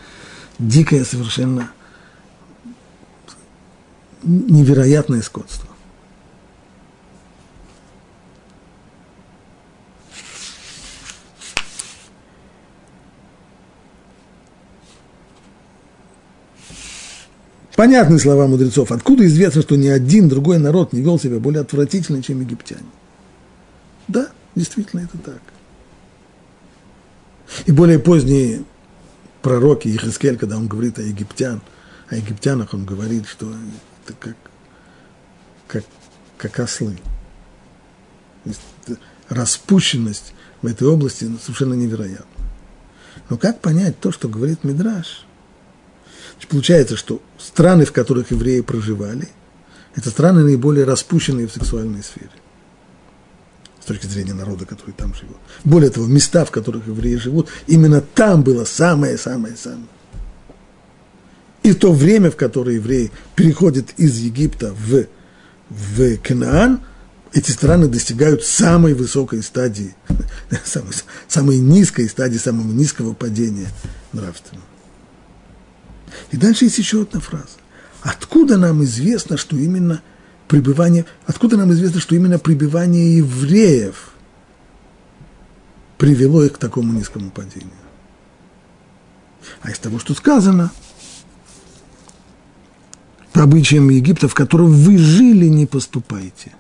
[0.59, 1.71] дикое совершенно
[4.23, 5.74] невероятное скотство.
[17.77, 18.93] Понятные слова мудрецов.
[18.93, 22.87] Откуда известно, что ни один другой народ не вел себя более отвратительно, чем египтяне?
[24.07, 25.41] Да, Действительно, это так.
[27.67, 28.65] И более поздние
[29.43, 31.61] пророки Ихискель, когда он говорит о египтян,
[32.09, 33.53] о египтянах, он говорит, что
[34.05, 34.37] это как,
[35.67, 35.85] как,
[36.39, 36.99] как ослы.
[39.29, 42.27] распущенность в этой области совершенно невероятна.
[43.29, 45.27] Но как понять то, что говорит Мидраш?
[46.49, 49.29] Получается, что страны, в которых евреи проживали,
[49.97, 52.31] это страны наиболее распущенные в сексуальной сфере
[53.85, 55.37] с точки зрения народа, который там живет.
[55.63, 59.87] Более того, места, в которых евреи живут, именно там было самое-самое-самое.
[61.63, 65.07] И то время, в которое евреи переходят из Египта в,
[65.69, 66.81] в Канаан,
[67.35, 69.95] эти страны достигают самой высокой стадии,
[70.65, 70.93] самой,
[71.29, 73.69] самой низкой стадии, самого низкого падения
[74.13, 74.67] нравственного.
[76.31, 77.59] И дальше есть еще одна фраза.
[78.03, 80.03] Откуда нам известно, что именно–
[80.49, 84.11] пребывание, откуда нам известно, что именно пребывание евреев
[85.99, 87.71] привело их к такому низкому падению.
[89.63, 90.71] А из того, что сказано,
[93.33, 96.53] по обычаям Египта, в котором вы жили, не поступайте.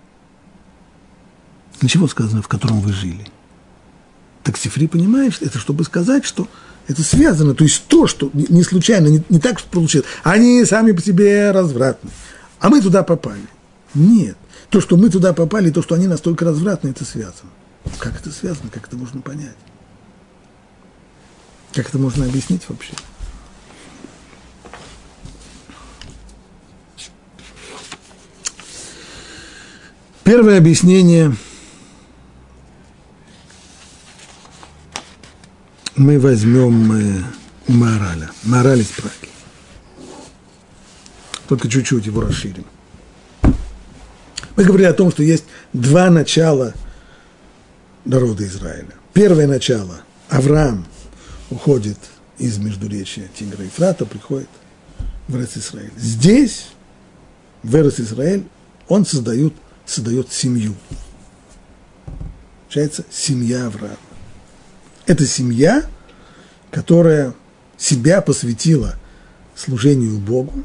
[1.80, 3.26] Для чего сказано, в котором вы жили?
[4.42, 6.48] Так Сифри понимаешь, это чтобы сказать, что
[6.86, 7.54] это связано.
[7.54, 10.06] То есть то, что не случайно, не, не так, получилось.
[10.22, 12.10] Они сами по себе развратны.
[12.60, 13.46] А мы туда попали.
[13.94, 14.36] Нет.
[14.70, 17.50] То, что мы туда попали, то, что они настолько развратны, это связано.
[17.98, 18.70] Как это связано?
[18.70, 19.56] Как это можно понять?
[21.72, 22.92] Как это можно объяснить вообще?
[30.24, 31.36] Первое объяснение
[35.96, 37.22] мы возьмем э,
[37.68, 38.30] мораля.
[38.42, 39.30] Мораль из Праги.
[41.48, 42.64] Только чуть-чуть его расширим.
[43.42, 46.74] Мы говорили о том, что есть два начала
[48.04, 48.94] народа Израиля.
[49.12, 50.86] Первое начало– Авраам
[51.50, 51.98] уходит
[52.38, 54.48] из междуречия Тигра и Фрата, приходит
[55.28, 55.92] в Израиль.
[55.96, 56.68] Здесь,
[57.62, 58.44] в Израиль,
[58.88, 59.54] он создает
[59.86, 60.74] создает семью.
[62.64, 63.96] Получается, семья Авраама.
[65.06, 65.84] Это семья,
[66.70, 67.34] которая
[67.76, 68.96] себя посвятила
[69.54, 70.64] служению Богу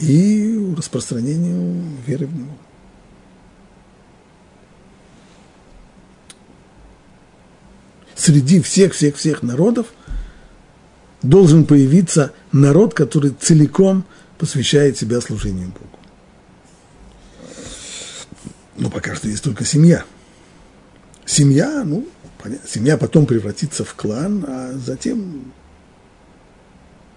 [0.00, 2.56] и распространению веры в Него.
[8.14, 9.86] Среди всех-всех-всех народов
[11.22, 14.04] должен появиться народ, который целиком
[14.38, 15.98] посвящает себя служению Богу.
[18.76, 20.04] Но пока что есть только семья.
[21.24, 22.06] Семья, ну,
[22.66, 25.52] семья потом превратится в клан, а затем...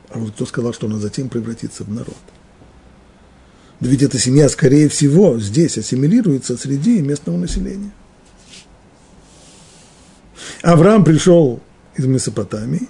[0.09, 2.17] А вот кто сказал, что она затем превратится в народ?
[3.79, 7.91] Да ведь эта семья, скорее всего, здесь ассимилируется среди местного населения.
[10.61, 11.61] Авраам пришел
[11.95, 12.89] из Месопотамии,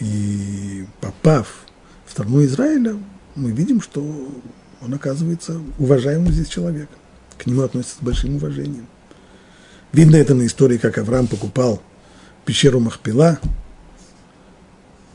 [0.00, 1.64] и попав
[2.04, 2.96] в страну Израиля,
[3.36, 4.02] мы видим, что
[4.80, 6.98] он оказывается уважаемым здесь человеком
[7.42, 8.86] к нему относятся с большим уважением.
[9.92, 11.82] Видно это на истории, как Авраам покупал
[12.44, 13.38] пещеру Махпила,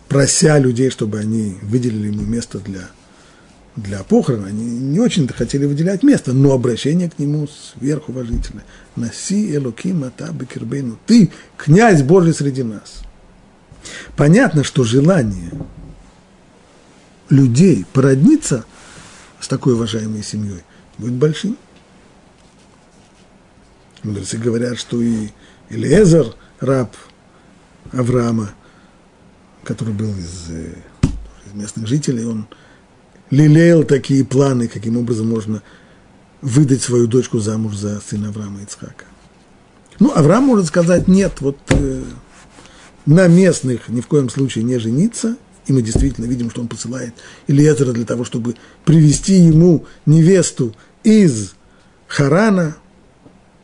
[0.07, 2.89] прося людей, чтобы они выделили ему место для,
[3.75, 4.45] для похорон.
[4.45, 8.65] Они не очень-то хотели выделять место, но обращение к нему сверхуважительное.
[8.95, 10.97] Наси Элоким Ата Бекербейну.
[11.07, 13.01] Ты князь Божий среди нас.
[14.15, 15.51] Понятно, что желание
[17.30, 18.65] людей породниться
[19.39, 20.63] с такой уважаемой семьей
[20.97, 21.57] будет большим.
[24.08, 25.28] Мудрецы говорят, что и
[25.70, 26.95] Элиезер, раб
[27.91, 28.51] Авраама,
[29.66, 30.76] который был из, э,
[31.45, 32.47] из местных жителей, он
[33.32, 35.62] лелеял такие планы, каким образом можно
[36.41, 39.03] выдать свою дочку замуж за сына Авраама Ицхака.
[39.99, 42.03] Ну, Авраам может сказать, нет, вот э,
[43.05, 45.36] на местных ни в коем случае не жениться,
[45.66, 47.14] и мы действительно видим, что он посылает
[47.47, 48.55] Ильезера для того, чтобы
[48.86, 51.55] привести ему невесту из
[52.08, 52.78] Харана,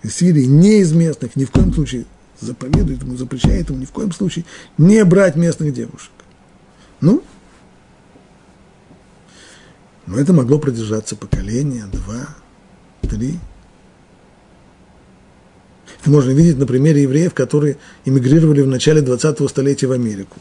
[0.04, 2.06] из Сирии, не из местных, ни в коем случае
[2.40, 4.46] заповедует ему, запрещает ему ни в коем случае
[4.78, 6.12] не брать местных девушек.
[7.02, 7.24] Ну,
[10.06, 12.28] но это могло продержаться поколение, два,
[13.02, 13.40] три.
[16.02, 20.38] Это можно видеть на примере евреев, которые эмигрировали в начале 20-го столетия в Америку.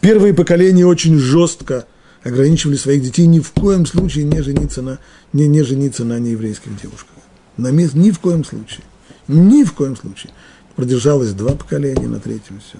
[0.00, 1.86] Первые поколения очень жестко
[2.24, 4.98] ограничивали своих детей ни в коем случае не жениться на,
[5.32, 7.14] не, не жениться на нееврейских девушках.
[7.56, 8.82] На мест, ни в коем случае.
[9.28, 10.32] Ни в коем случае.
[10.76, 12.78] Продержалось два поколения, на третьем все.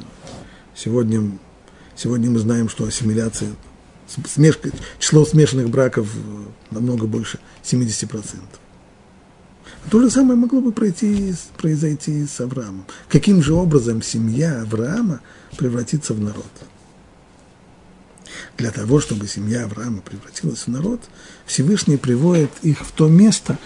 [0.75, 1.31] Сегодня,
[1.97, 3.49] сегодня мы знаем, что ассимиляция,
[4.27, 4.59] смеш,
[4.99, 6.09] число смешанных браков
[6.71, 8.39] намного больше 70%.
[9.87, 12.85] А то же самое могло бы пройти, произойти с Авраамом.
[13.09, 15.21] Каким же образом семья Авраама
[15.57, 16.45] превратится в народ?
[18.59, 21.01] Для того, чтобы семья Авраама превратилась в народ,
[21.45, 23.59] Всевышний приводит их в то место,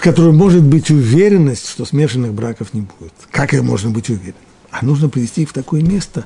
[0.00, 3.12] в которой может быть уверенность, что смешанных браков не будет.
[3.30, 4.34] Как их можно быть уверенным?
[4.70, 6.24] А нужно привести их в такое место,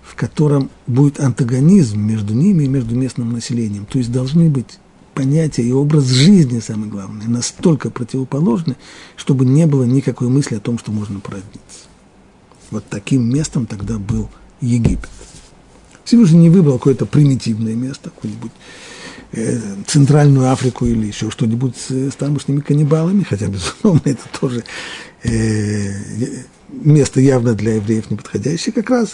[0.00, 3.84] в котором будет антагонизм между ними и между местным населением.
[3.84, 4.78] То есть должны быть
[5.12, 8.76] понятия и образ жизни, самое главное, настолько противоположны,
[9.16, 11.88] чтобы не было никакой мысли о том, что можно породниться.
[12.70, 15.10] Вот таким местом тогда был Египет.
[16.04, 18.52] Всевышний не выбрал какое-то примитивное место, какое-нибудь
[19.86, 24.64] Центральную Африку или еще что-нибудь с, с тамошними каннибалами, хотя, безусловно, это тоже
[25.22, 25.92] э,
[26.68, 29.12] место явно для евреев неподходящее, как раз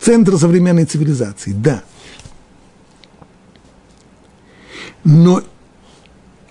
[0.00, 1.82] центр современной цивилизации, да.
[5.04, 5.42] Но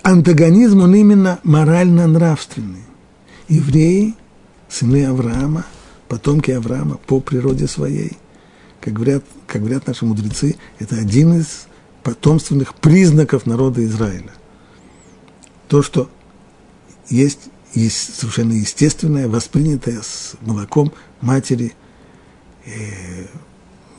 [0.03, 2.83] антагонизм, он именно морально-нравственный.
[3.47, 4.15] Евреи
[4.67, 5.65] сыны Авраама,
[6.07, 8.17] потомки Авраама по природе своей.
[8.79, 11.67] Как говорят, как говорят наши мудрецы, это один из
[12.03, 14.31] потомственных признаков народа Израиля.
[15.67, 16.09] То, что
[17.09, 20.91] есть, есть совершенно естественное, воспринятое с молоком
[21.21, 21.73] матери
[22.65, 23.25] э,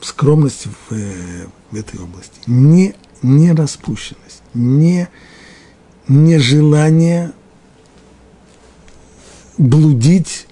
[0.01, 2.39] скромность в, э, в этой области.
[2.47, 5.07] Не, не распущенность, не,
[6.07, 7.31] не желание
[9.57, 10.47] блудить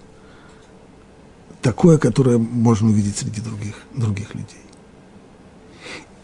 [1.62, 4.61] такое, которое можно увидеть среди других, других людей.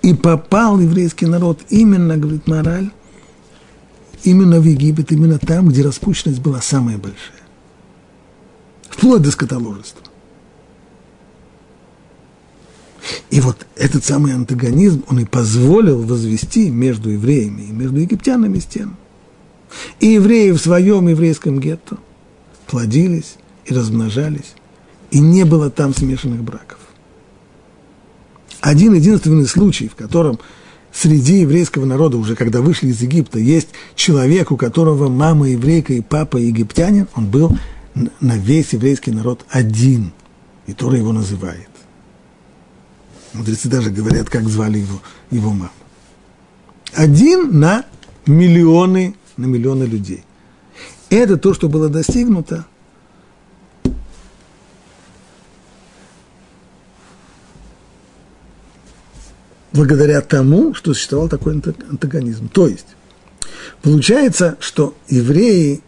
[0.02, 2.92] И попал еврейский народ именно, говорит мораль,
[4.24, 7.44] именно в Египет, именно там, где распущенность была самая большая.
[8.90, 10.04] Вплоть до скотоложества.
[13.30, 18.96] И вот этот самый антагонизм, он и позволил возвести между евреями и между египтянами стену.
[20.00, 21.98] И евреи в своем еврейском гетто
[22.68, 23.36] плодились
[23.66, 24.56] и размножались,
[25.12, 26.80] и не было там смешанных браков.
[28.68, 30.40] Один единственный случай, в котором
[30.92, 36.02] среди еврейского народа, уже когда вышли из Египта, есть человек, у которого мама еврейка и
[36.02, 37.58] папа египтянин, он был
[38.20, 40.12] на весь еврейский народ один,
[40.66, 41.70] и Тора его называет.
[43.32, 45.02] Мудрецы даже говорят, как звали его,
[45.32, 45.72] его маму.
[46.94, 47.86] Один на
[48.26, 50.26] миллионы, на миллионы людей.
[51.10, 52.66] Это то, что было достигнуто
[59.78, 62.50] благодаря тому, что существовал такой антагонизм.
[62.50, 62.88] То есть,
[63.84, 65.82] получается, что евреи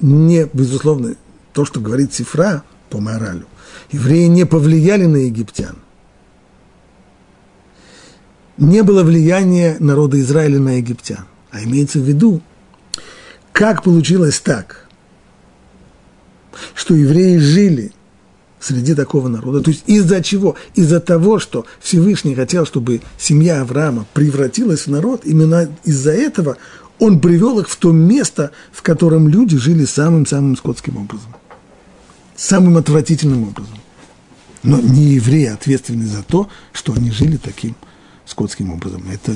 [0.00, 1.16] не, безусловно,
[1.52, 3.46] то, что говорит Сифра по моралю,
[3.90, 5.76] евреи не повлияли на египтян.
[8.58, 11.26] Не было влияния народа Израиля на египтян.
[11.50, 12.40] А имеется в виду,
[13.52, 14.86] как получилось так,
[16.74, 17.92] что евреи жили
[18.66, 19.60] среди такого народа.
[19.60, 20.56] То есть из-за чего?
[20.74, 26.56] Из-за того, что Всевышний хотел, чтобы семья Авраама превратилась в народ, именно из-за этого
[26.98, 31.34] он привел их в то место, в котором люди жили самым-самым скотским образом.
[32.34, 33.78] Самым отвратительным образом.
[34.62, 37.76] Но не евреи ответственны за то, что они жили таким
[38.24, 39.04] скотским образом.
[39.12, 39.32] Это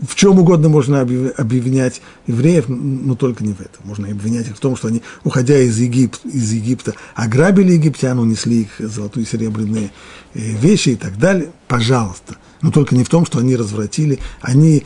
[0.00, 3.82] в чем угодно можно обвинять евреев, но только не в этом.
[3.84, 8.62] Можно обвинять их в том, что они, уходя из, Егип, из Египта, ограбили египтян, унесли
[8.62, 9.90] их золотые и серебряные
[10.34, 11.50] э, вещи и так далее.
[11.68, 12.36] Пожалуйста.
[12.60, 14.84] Но только не в том, что они развратили, они,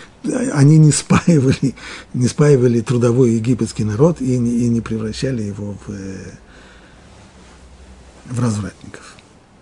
[0.53, 1.74] они не, спаивали,
[2.14, 6.32] не спаивали трудовой египетский народ и не, и не превращали его в, э,
[8.26, 9.16] в развратников.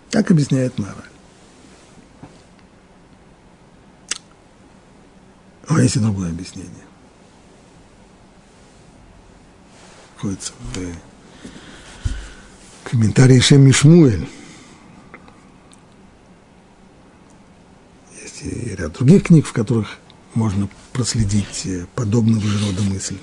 [0.09, 1.14] Так объясняет мораль.
[5.67, 6.71] А есть и другое объяснение.
[10.15, 10.95] Находится в
[12.89, 14.27] комментарии Шем Мишмуэль.
[18.21, 19.97] Есть и ряд других книг, в которых
[20.35, 23.17] можно проследить э, подобного же рода мысль.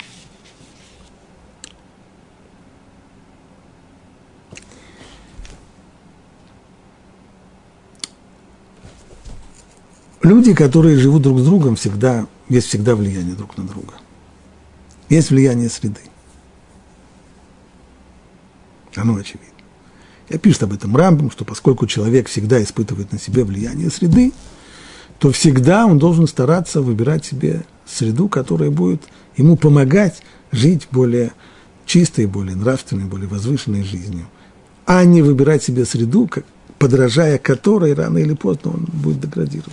[10.23, 13.95] Люди, которые живут друг с другом, всегда, есть всегда влияние друг на друга.
[15.09, 16.01] Есть влияние среды.
[18.95, 19.49] Оно очевидно.
[20.29, 24.33] Я пишет об этом Рамбам, что поскольку человек всегда испытывает на себе влияние среды,
[25.19, 29.03] то всегда он должен стараться выбирать себе среду, которая будет
[29.37, 31.33] ему помогать жить более
[31.87, 34.27] чистой, более нравственной, более возвышенной жизнью,
[34.87, 36.31] а не выбирать себе среду,
[36.79, 39.73] подражая которой рано или поздно он будет деградировать.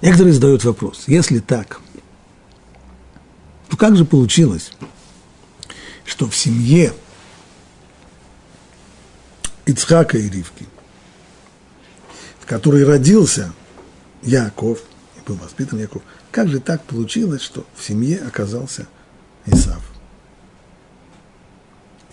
[0.00, 1.80] Некоторые задают вопрос, если так,
[3.68, 4.72] то как же получилось,
[6.04, 6.92] что в семье
[9.66, 10.66] Ицхака и Ривки,
[12.40, 13.52] в которой родился
[14.22, 14.78] Яков,
[15.16, 18.86] и был воспитан Яков, как же так получилось, что в семье оказался
[19.46, 19.82] Исав?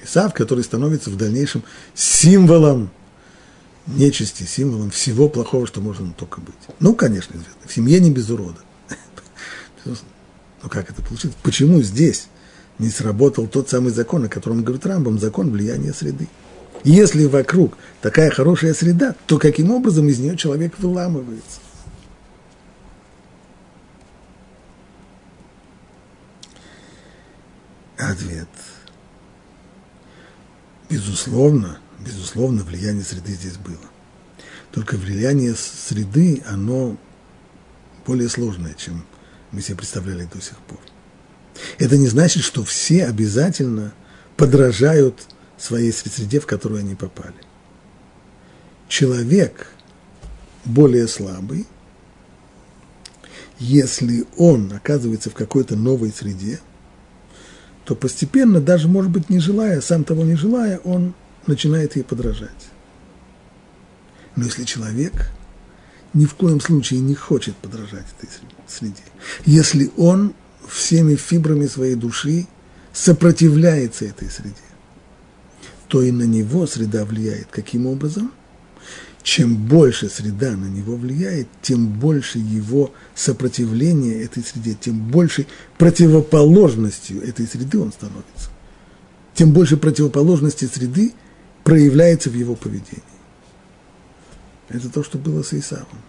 [0.03, 1.63] Исав, который становится в дальнейшем
[1.93, 2.89] символом
[3.87, 6.55] нечисти, символом всего плохого, что можно только быть.
[6.79, 8.59] Ну, конечно, известно, в семье не без урода.
[9.85, 11.35] Но как это получилось?
[11.43, 12.27] Почему здесь
[12.79, 16.27] не сработал тот самый закон, о котором говорит Рамбам, закон влияния среды?
[16.83, 21.59] Если вокруг такая хорошая среда, то каким образом из нее человек выламывается?
[27.97, 28.49] Ответ.
[30.89, 33.77] Безусловно, безусловно, влияние среды здесь было.
[34.71, 36.97] Только влияние среды, оно
[38.05, 39.05] более сложная, чем
[39.51, 40.79] мы себе представляли до сих пор.
[41.79, 43.93] Это не значит, что все обязательно
[44.37, 45.27] подражают
[45.57, 47.35] своей среде, в которую они попали.
[48.87, 49.67] Человек
[50.65, 51.65] более слабый,
[53.57, 56.59] если он оказывается в какой-то новой среде,
[57.85, 61.13] то постепенно, даже, может быть, не желая, сам того не желая, он
[61.47, 62.51] начинает ей подражать.
[64.35, 65.31] Но если человек
[66.13, 68.29] ни в коем случае не хочет подражать этой
[68.67, 69.03] среде,
[69.45, 70.33] если он
[70.67, 72.47] всеми фибрами своей души
[72.93, 74.55] сопротивляется этой среде,
[75.87, 77.47] то и на него среда влияет.
[77.51, 78.31] Каким образом?
[79.21, 87.23] Чем больше среда на него влияет, тем больше его сопротивления этой среде, тем больше противоположностью
[87.23, 88.49] этой среды он становится.
[89.33, 91.13] Тем больше противоположности среды
[91.65, 93.03] проявляется в его поведении.
[94.69, 95.99] Это то, что было с Исавом.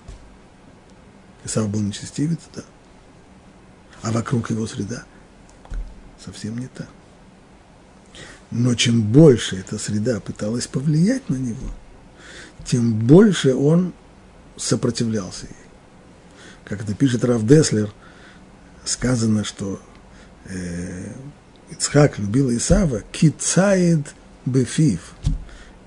[1.45, 2.63] Исав был нечестивец, да.
[4.03, 5.05] А вокруг его среда
[6.23, 6.89] совсем не так.
[8.51, 11.71] Но чем больше эта среда пыталась повлиять на него,
[12.67, 13.95] тем больше он
[14.57, 15.57] сопротивлялся ей.
[16.65, 17.91] Как это пишет Рав Деслер,
[18.85, 19.81] сказано, что
[20.45, 21.13] э,
[21.71, 25.15] Ицхак любил Исава, кицаид бефив,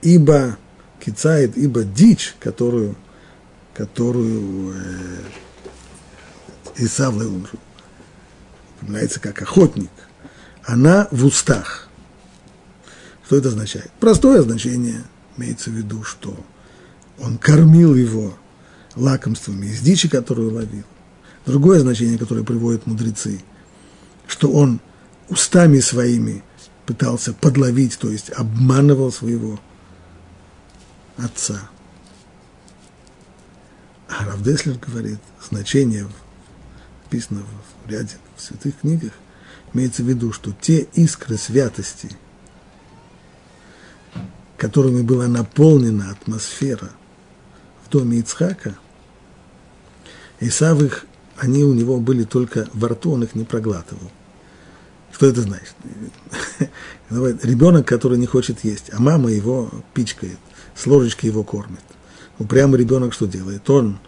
[0.01, 0.57] ибо
[0.99, 2.95] кицаид, ибо дичь, которую,
[3.73, 5.21] которую э,
[6.77, 7.15] Исав
[8.77, 9.91] упоминается как охотник,
[10.65, 11.85] она в устах–
[13.29, 13.91] что это означает?
[13.99, 15.03] Простое значение
[15.37, 16.35] имеется в виду, что
[17.19, 18.33] он кормил его
[18.95, 20.83] лакомствами из дичи, которую ловил.
[21.45, 23.43] Другое значение, которое приводят мудрецы,
[24.25, 24.81] что он
[25.29, 26.43] устами своими
[26.87, 29.59] пытался подловить, то есть обманывал своего
[31.23, 31.69] отца.
[34.07, 36.07] А Равдеслер говорит, значение
[37.03, 37.43] написано
[37.85, 39.11] в ряде в святых книгах,
[39.73, 42.09] имеется в виду, что те искры святости–
[44.59, 46.91] которыми была наполнена атмосфера
[47.85, 48.75] в доме Ицхака,
[50.41, 51.05] Исав их,
[51.37, 54.11] они у него были только во рту, он их не проглатывал.
[55.11, 55.75] Что это значит?
[57.09, 60.37] Ребенок, который не хочет есть, а мама его пичкает,
[60.75, 61.81] с ложечки его кормит.
[62.37, 63.69] Упрямый ребенок что делает?
[63.69, 63.99] Он,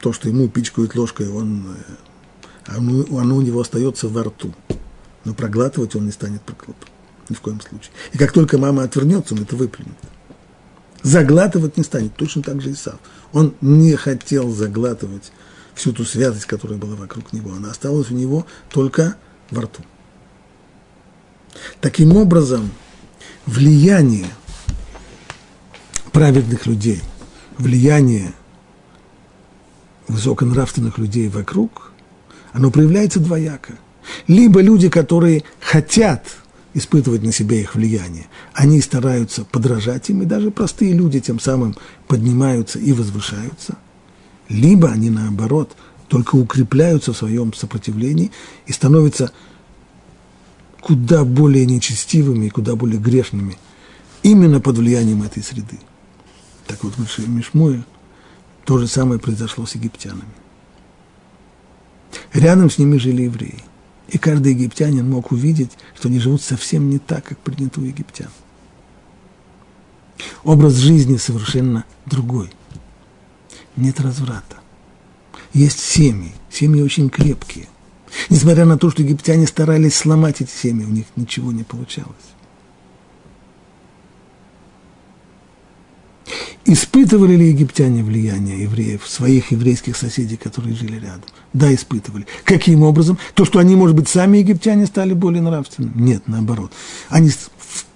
[0.00, 4.54] то, что ему пичкают ложкой, он, э, оно, оно у него остается во рту.
[5.24, 6.92] Но проглатывать он не станет проглатывать.
[7.28, 7.90] Ни в коем случае.
[8.12, 9.96] И как только мама отвернется, он это выплюнет.
[11.02, 12.96] Заглатывать не станет, точно так же и Сав.
[13.32, 15.32] Он не хотел заглатывать
[15.74, 17.52] всю ту святость, которая была вокруг него.
[17.52, 19.16] Она осталась у него только
[19.50, 19.82] во рту.
[21.80, 22.70] Таким образом,
[23.46, 24.26] влияние
[26.18, 27.00] праведных людей,
[27.58, 28.32] влияние
[30.08, 31.92] высоконравственных людей вокруг,
[32.52, 33.74] оно проявляется двояко.
[34.26, 36.24] Либо люди, которые хотят
[36.74, 38.26] испытывать на себя их влияние.
[38.52, 41.76] Они стараются подражать им, и даже простые люди тем самым
[42.08, 43.76] поднимаются и возвышаются.
[44.48, 45.76] Либо они, наоборот,
[46.08, 48.32] только укрепляются в своем сопротивлении
[48.66, 49.30] и становятся
[50.80, 53.56] куда более нечестивыми и куда более грешными
[54.24, 55.78] именно под влиянием этой среды.
[56.68, 57.82] Так вот, в Мишмуе
[58.64, 60.22] то же самое произошло с египтянами.
[62.32, 63.64] Рядом с ними жили евреи.
[64.08, 68.30] И каждый египтянин мог увидеть, что они живут совсем не так, как принято у египтян.
[70.44, 72.50] Образ жизни совершенно другой.
[73.76, 74.56] Нет разврата.
[75.54, 77.68] Есть семьи, семьи очень крепкие.
[78.28, 82.16] Несмотря на то, что египтяне старались сломать эти семьи, у них ничего не получалось.
[86.70, 91.24] Испытывали ли египтяне влияние евреев, своих еврейских соседей, которые жили рядом?
[91.54, 92.26] Да, испытывали.
[92.44, 93.16] Каким образом?
[93.32, 95.98] То, что они, может быть, сами египтяне стали более нравственными?
[95.98, 96.70] Нет, наоборот.
[97.08, 97.30] Они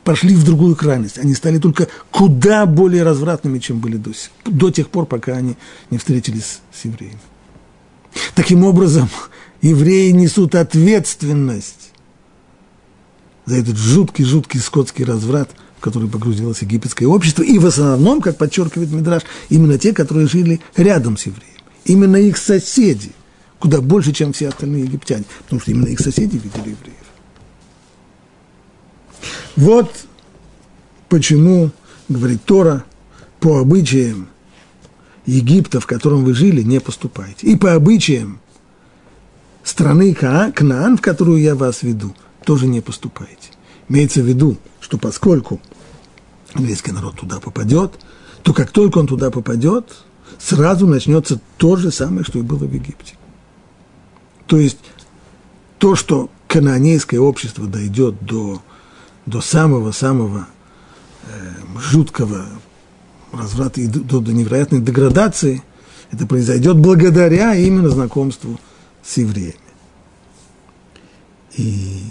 [0.05, 1.19] пошли в другую крайность.
[1.19, 4.13] Они стали только куда более развратными, чем были до,
[4.47, 5.59] до тех пор, пока они
[5.91, 7.21] не встретились с евреями.
[8.35, 9.11] Таким образом,
[9.61, 11.93] евреи несут ответственность
[13.45, 15.51] за этот жуткий-жуткий скотский разврат–
[15.83, 20.61] в который погрузилось египетское общество, и в основном, как подчеркивает Мидраш, именно те, которые жили
[20.77, 23.11] рядом с евреями, именно их соседи,
[23.59, 26.97] куда больше, чем все остальные египтяне, потому что именно их соседи видели евреев.
[29.57, 29.93] Вот
[31.09, 31.73] почему,
[32.09, 32.85] говорит Тора,
[33.41, 34.29] по обычаям
[35.27, 37.49] Египта, в котором вы жили, не поступайте.
[37.49, 38.39] И по обычаям
[39.65, 42.15] страны Кнаан, в которую я вас веду,
[42.45, 43.51] тоже не поступайте.
[43.89, 45.61] Имеется в виду, что поскольку
[46.55, 47.99] еврейский народ туда попадет,
[48.43, 50.05] то как только он туда попадет,
[50.39, 53.15] сразу начнется то же самое, что и было в Египте.
[54.47, 54.79] То есть
[55.79, 58.63] то, что канонейское общество дойдет до,
[59.27, 60.47] до самого-самого
[61.27, 62.45] э, жуткого
[63.33, 65.63] разврата и до, до невероятной деградации,
[66.11, 68.61] это произойдет благодаря именно знакомству
[69.03, 69.57] с евреями.
[71.57, 72.03] И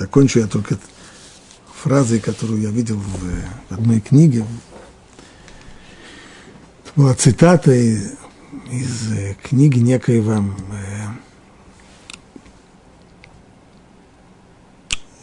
[0.00, 0.78] закончу я только
[1.74, 4.46] фразой, которую я видел в одной книге.
[6.82, 8.14] Это была цитата из,
[8.70, 10.42] из книги некоего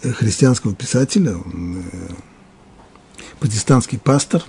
[0.04, 1.82] э, христианского писателя, э,
[3.40, 4.44] протестантский пастор,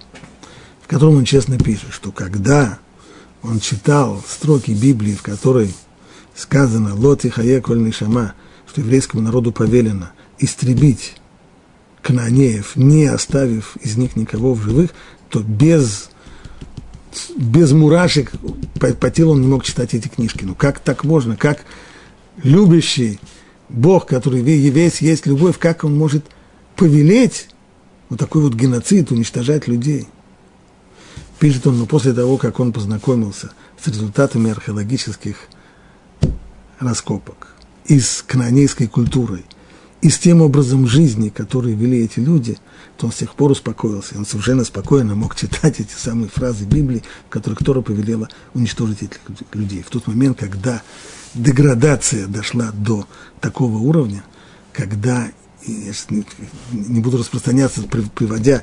[0.83, 2.79] в котором он честно пишет, что когда
[3.43, 5.75] он читал строки Библии, в которой
[6.35, 8.35] сказано «Лот и хае коль шама»,
[8.79, 11.17] что еврейскому народу повелено истребить
[12.03, 14.91] кананеев, не оставив из них никого в живых,
[15.31, 16.11] то без,
[17.37, 18.31] без мурашек
[18.79, 20.45] по, по телу он не мог читать эти книжки.
[20.45, 21.37] Ну как так можно?
[21.37, 21.65] Как
[22.43, 23.19] любящий
[23.69, 26.25] Бог, который весь есть любовь, как он может
[26.77, 27.49] повелеть
[28.09, 30.07] вот такой вот геноцид, уничтожать людей?
[31.41, 33.51] Пишет он, но после того, как он познакомился
[33.83, 35.37] с результатами археологических
[36.79, 37.48] раскопок
[37.89, 39.45] и с канонейской культурой–
[40.01, 42.57] и с тем образом жизни, который вели эти люди,
[42.97, 44.17] то он с тех пор успокоился.
[44.17, 49.21] Он совершенно спокойно мог читать эти самые фразы Библии, в которых Тора повелела уничтожить этих
[49.53, 49.83] людей.
[49.83, 50.83] В тот момент, когда
[51.35, 53.07] деградация дошла до
[53.41, 54.23] такого уровня,
[54.73, 55.29] когда,
[55.67, 55.93] я
[56.73, 58.63] не буду распространяться, приводя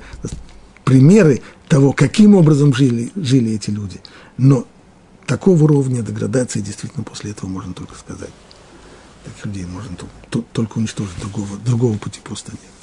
[0.86, 4.00] примеры того, каким образом жили, жили эти люди,
[4.38, 4.66] но
[5.26, 8.30] такого уровня деградации действительно после этого можно только сказать
[9.26, 9.96] таких людей можно
[10.54, 12.75] только уничтожить, другого, другого пути просто нет.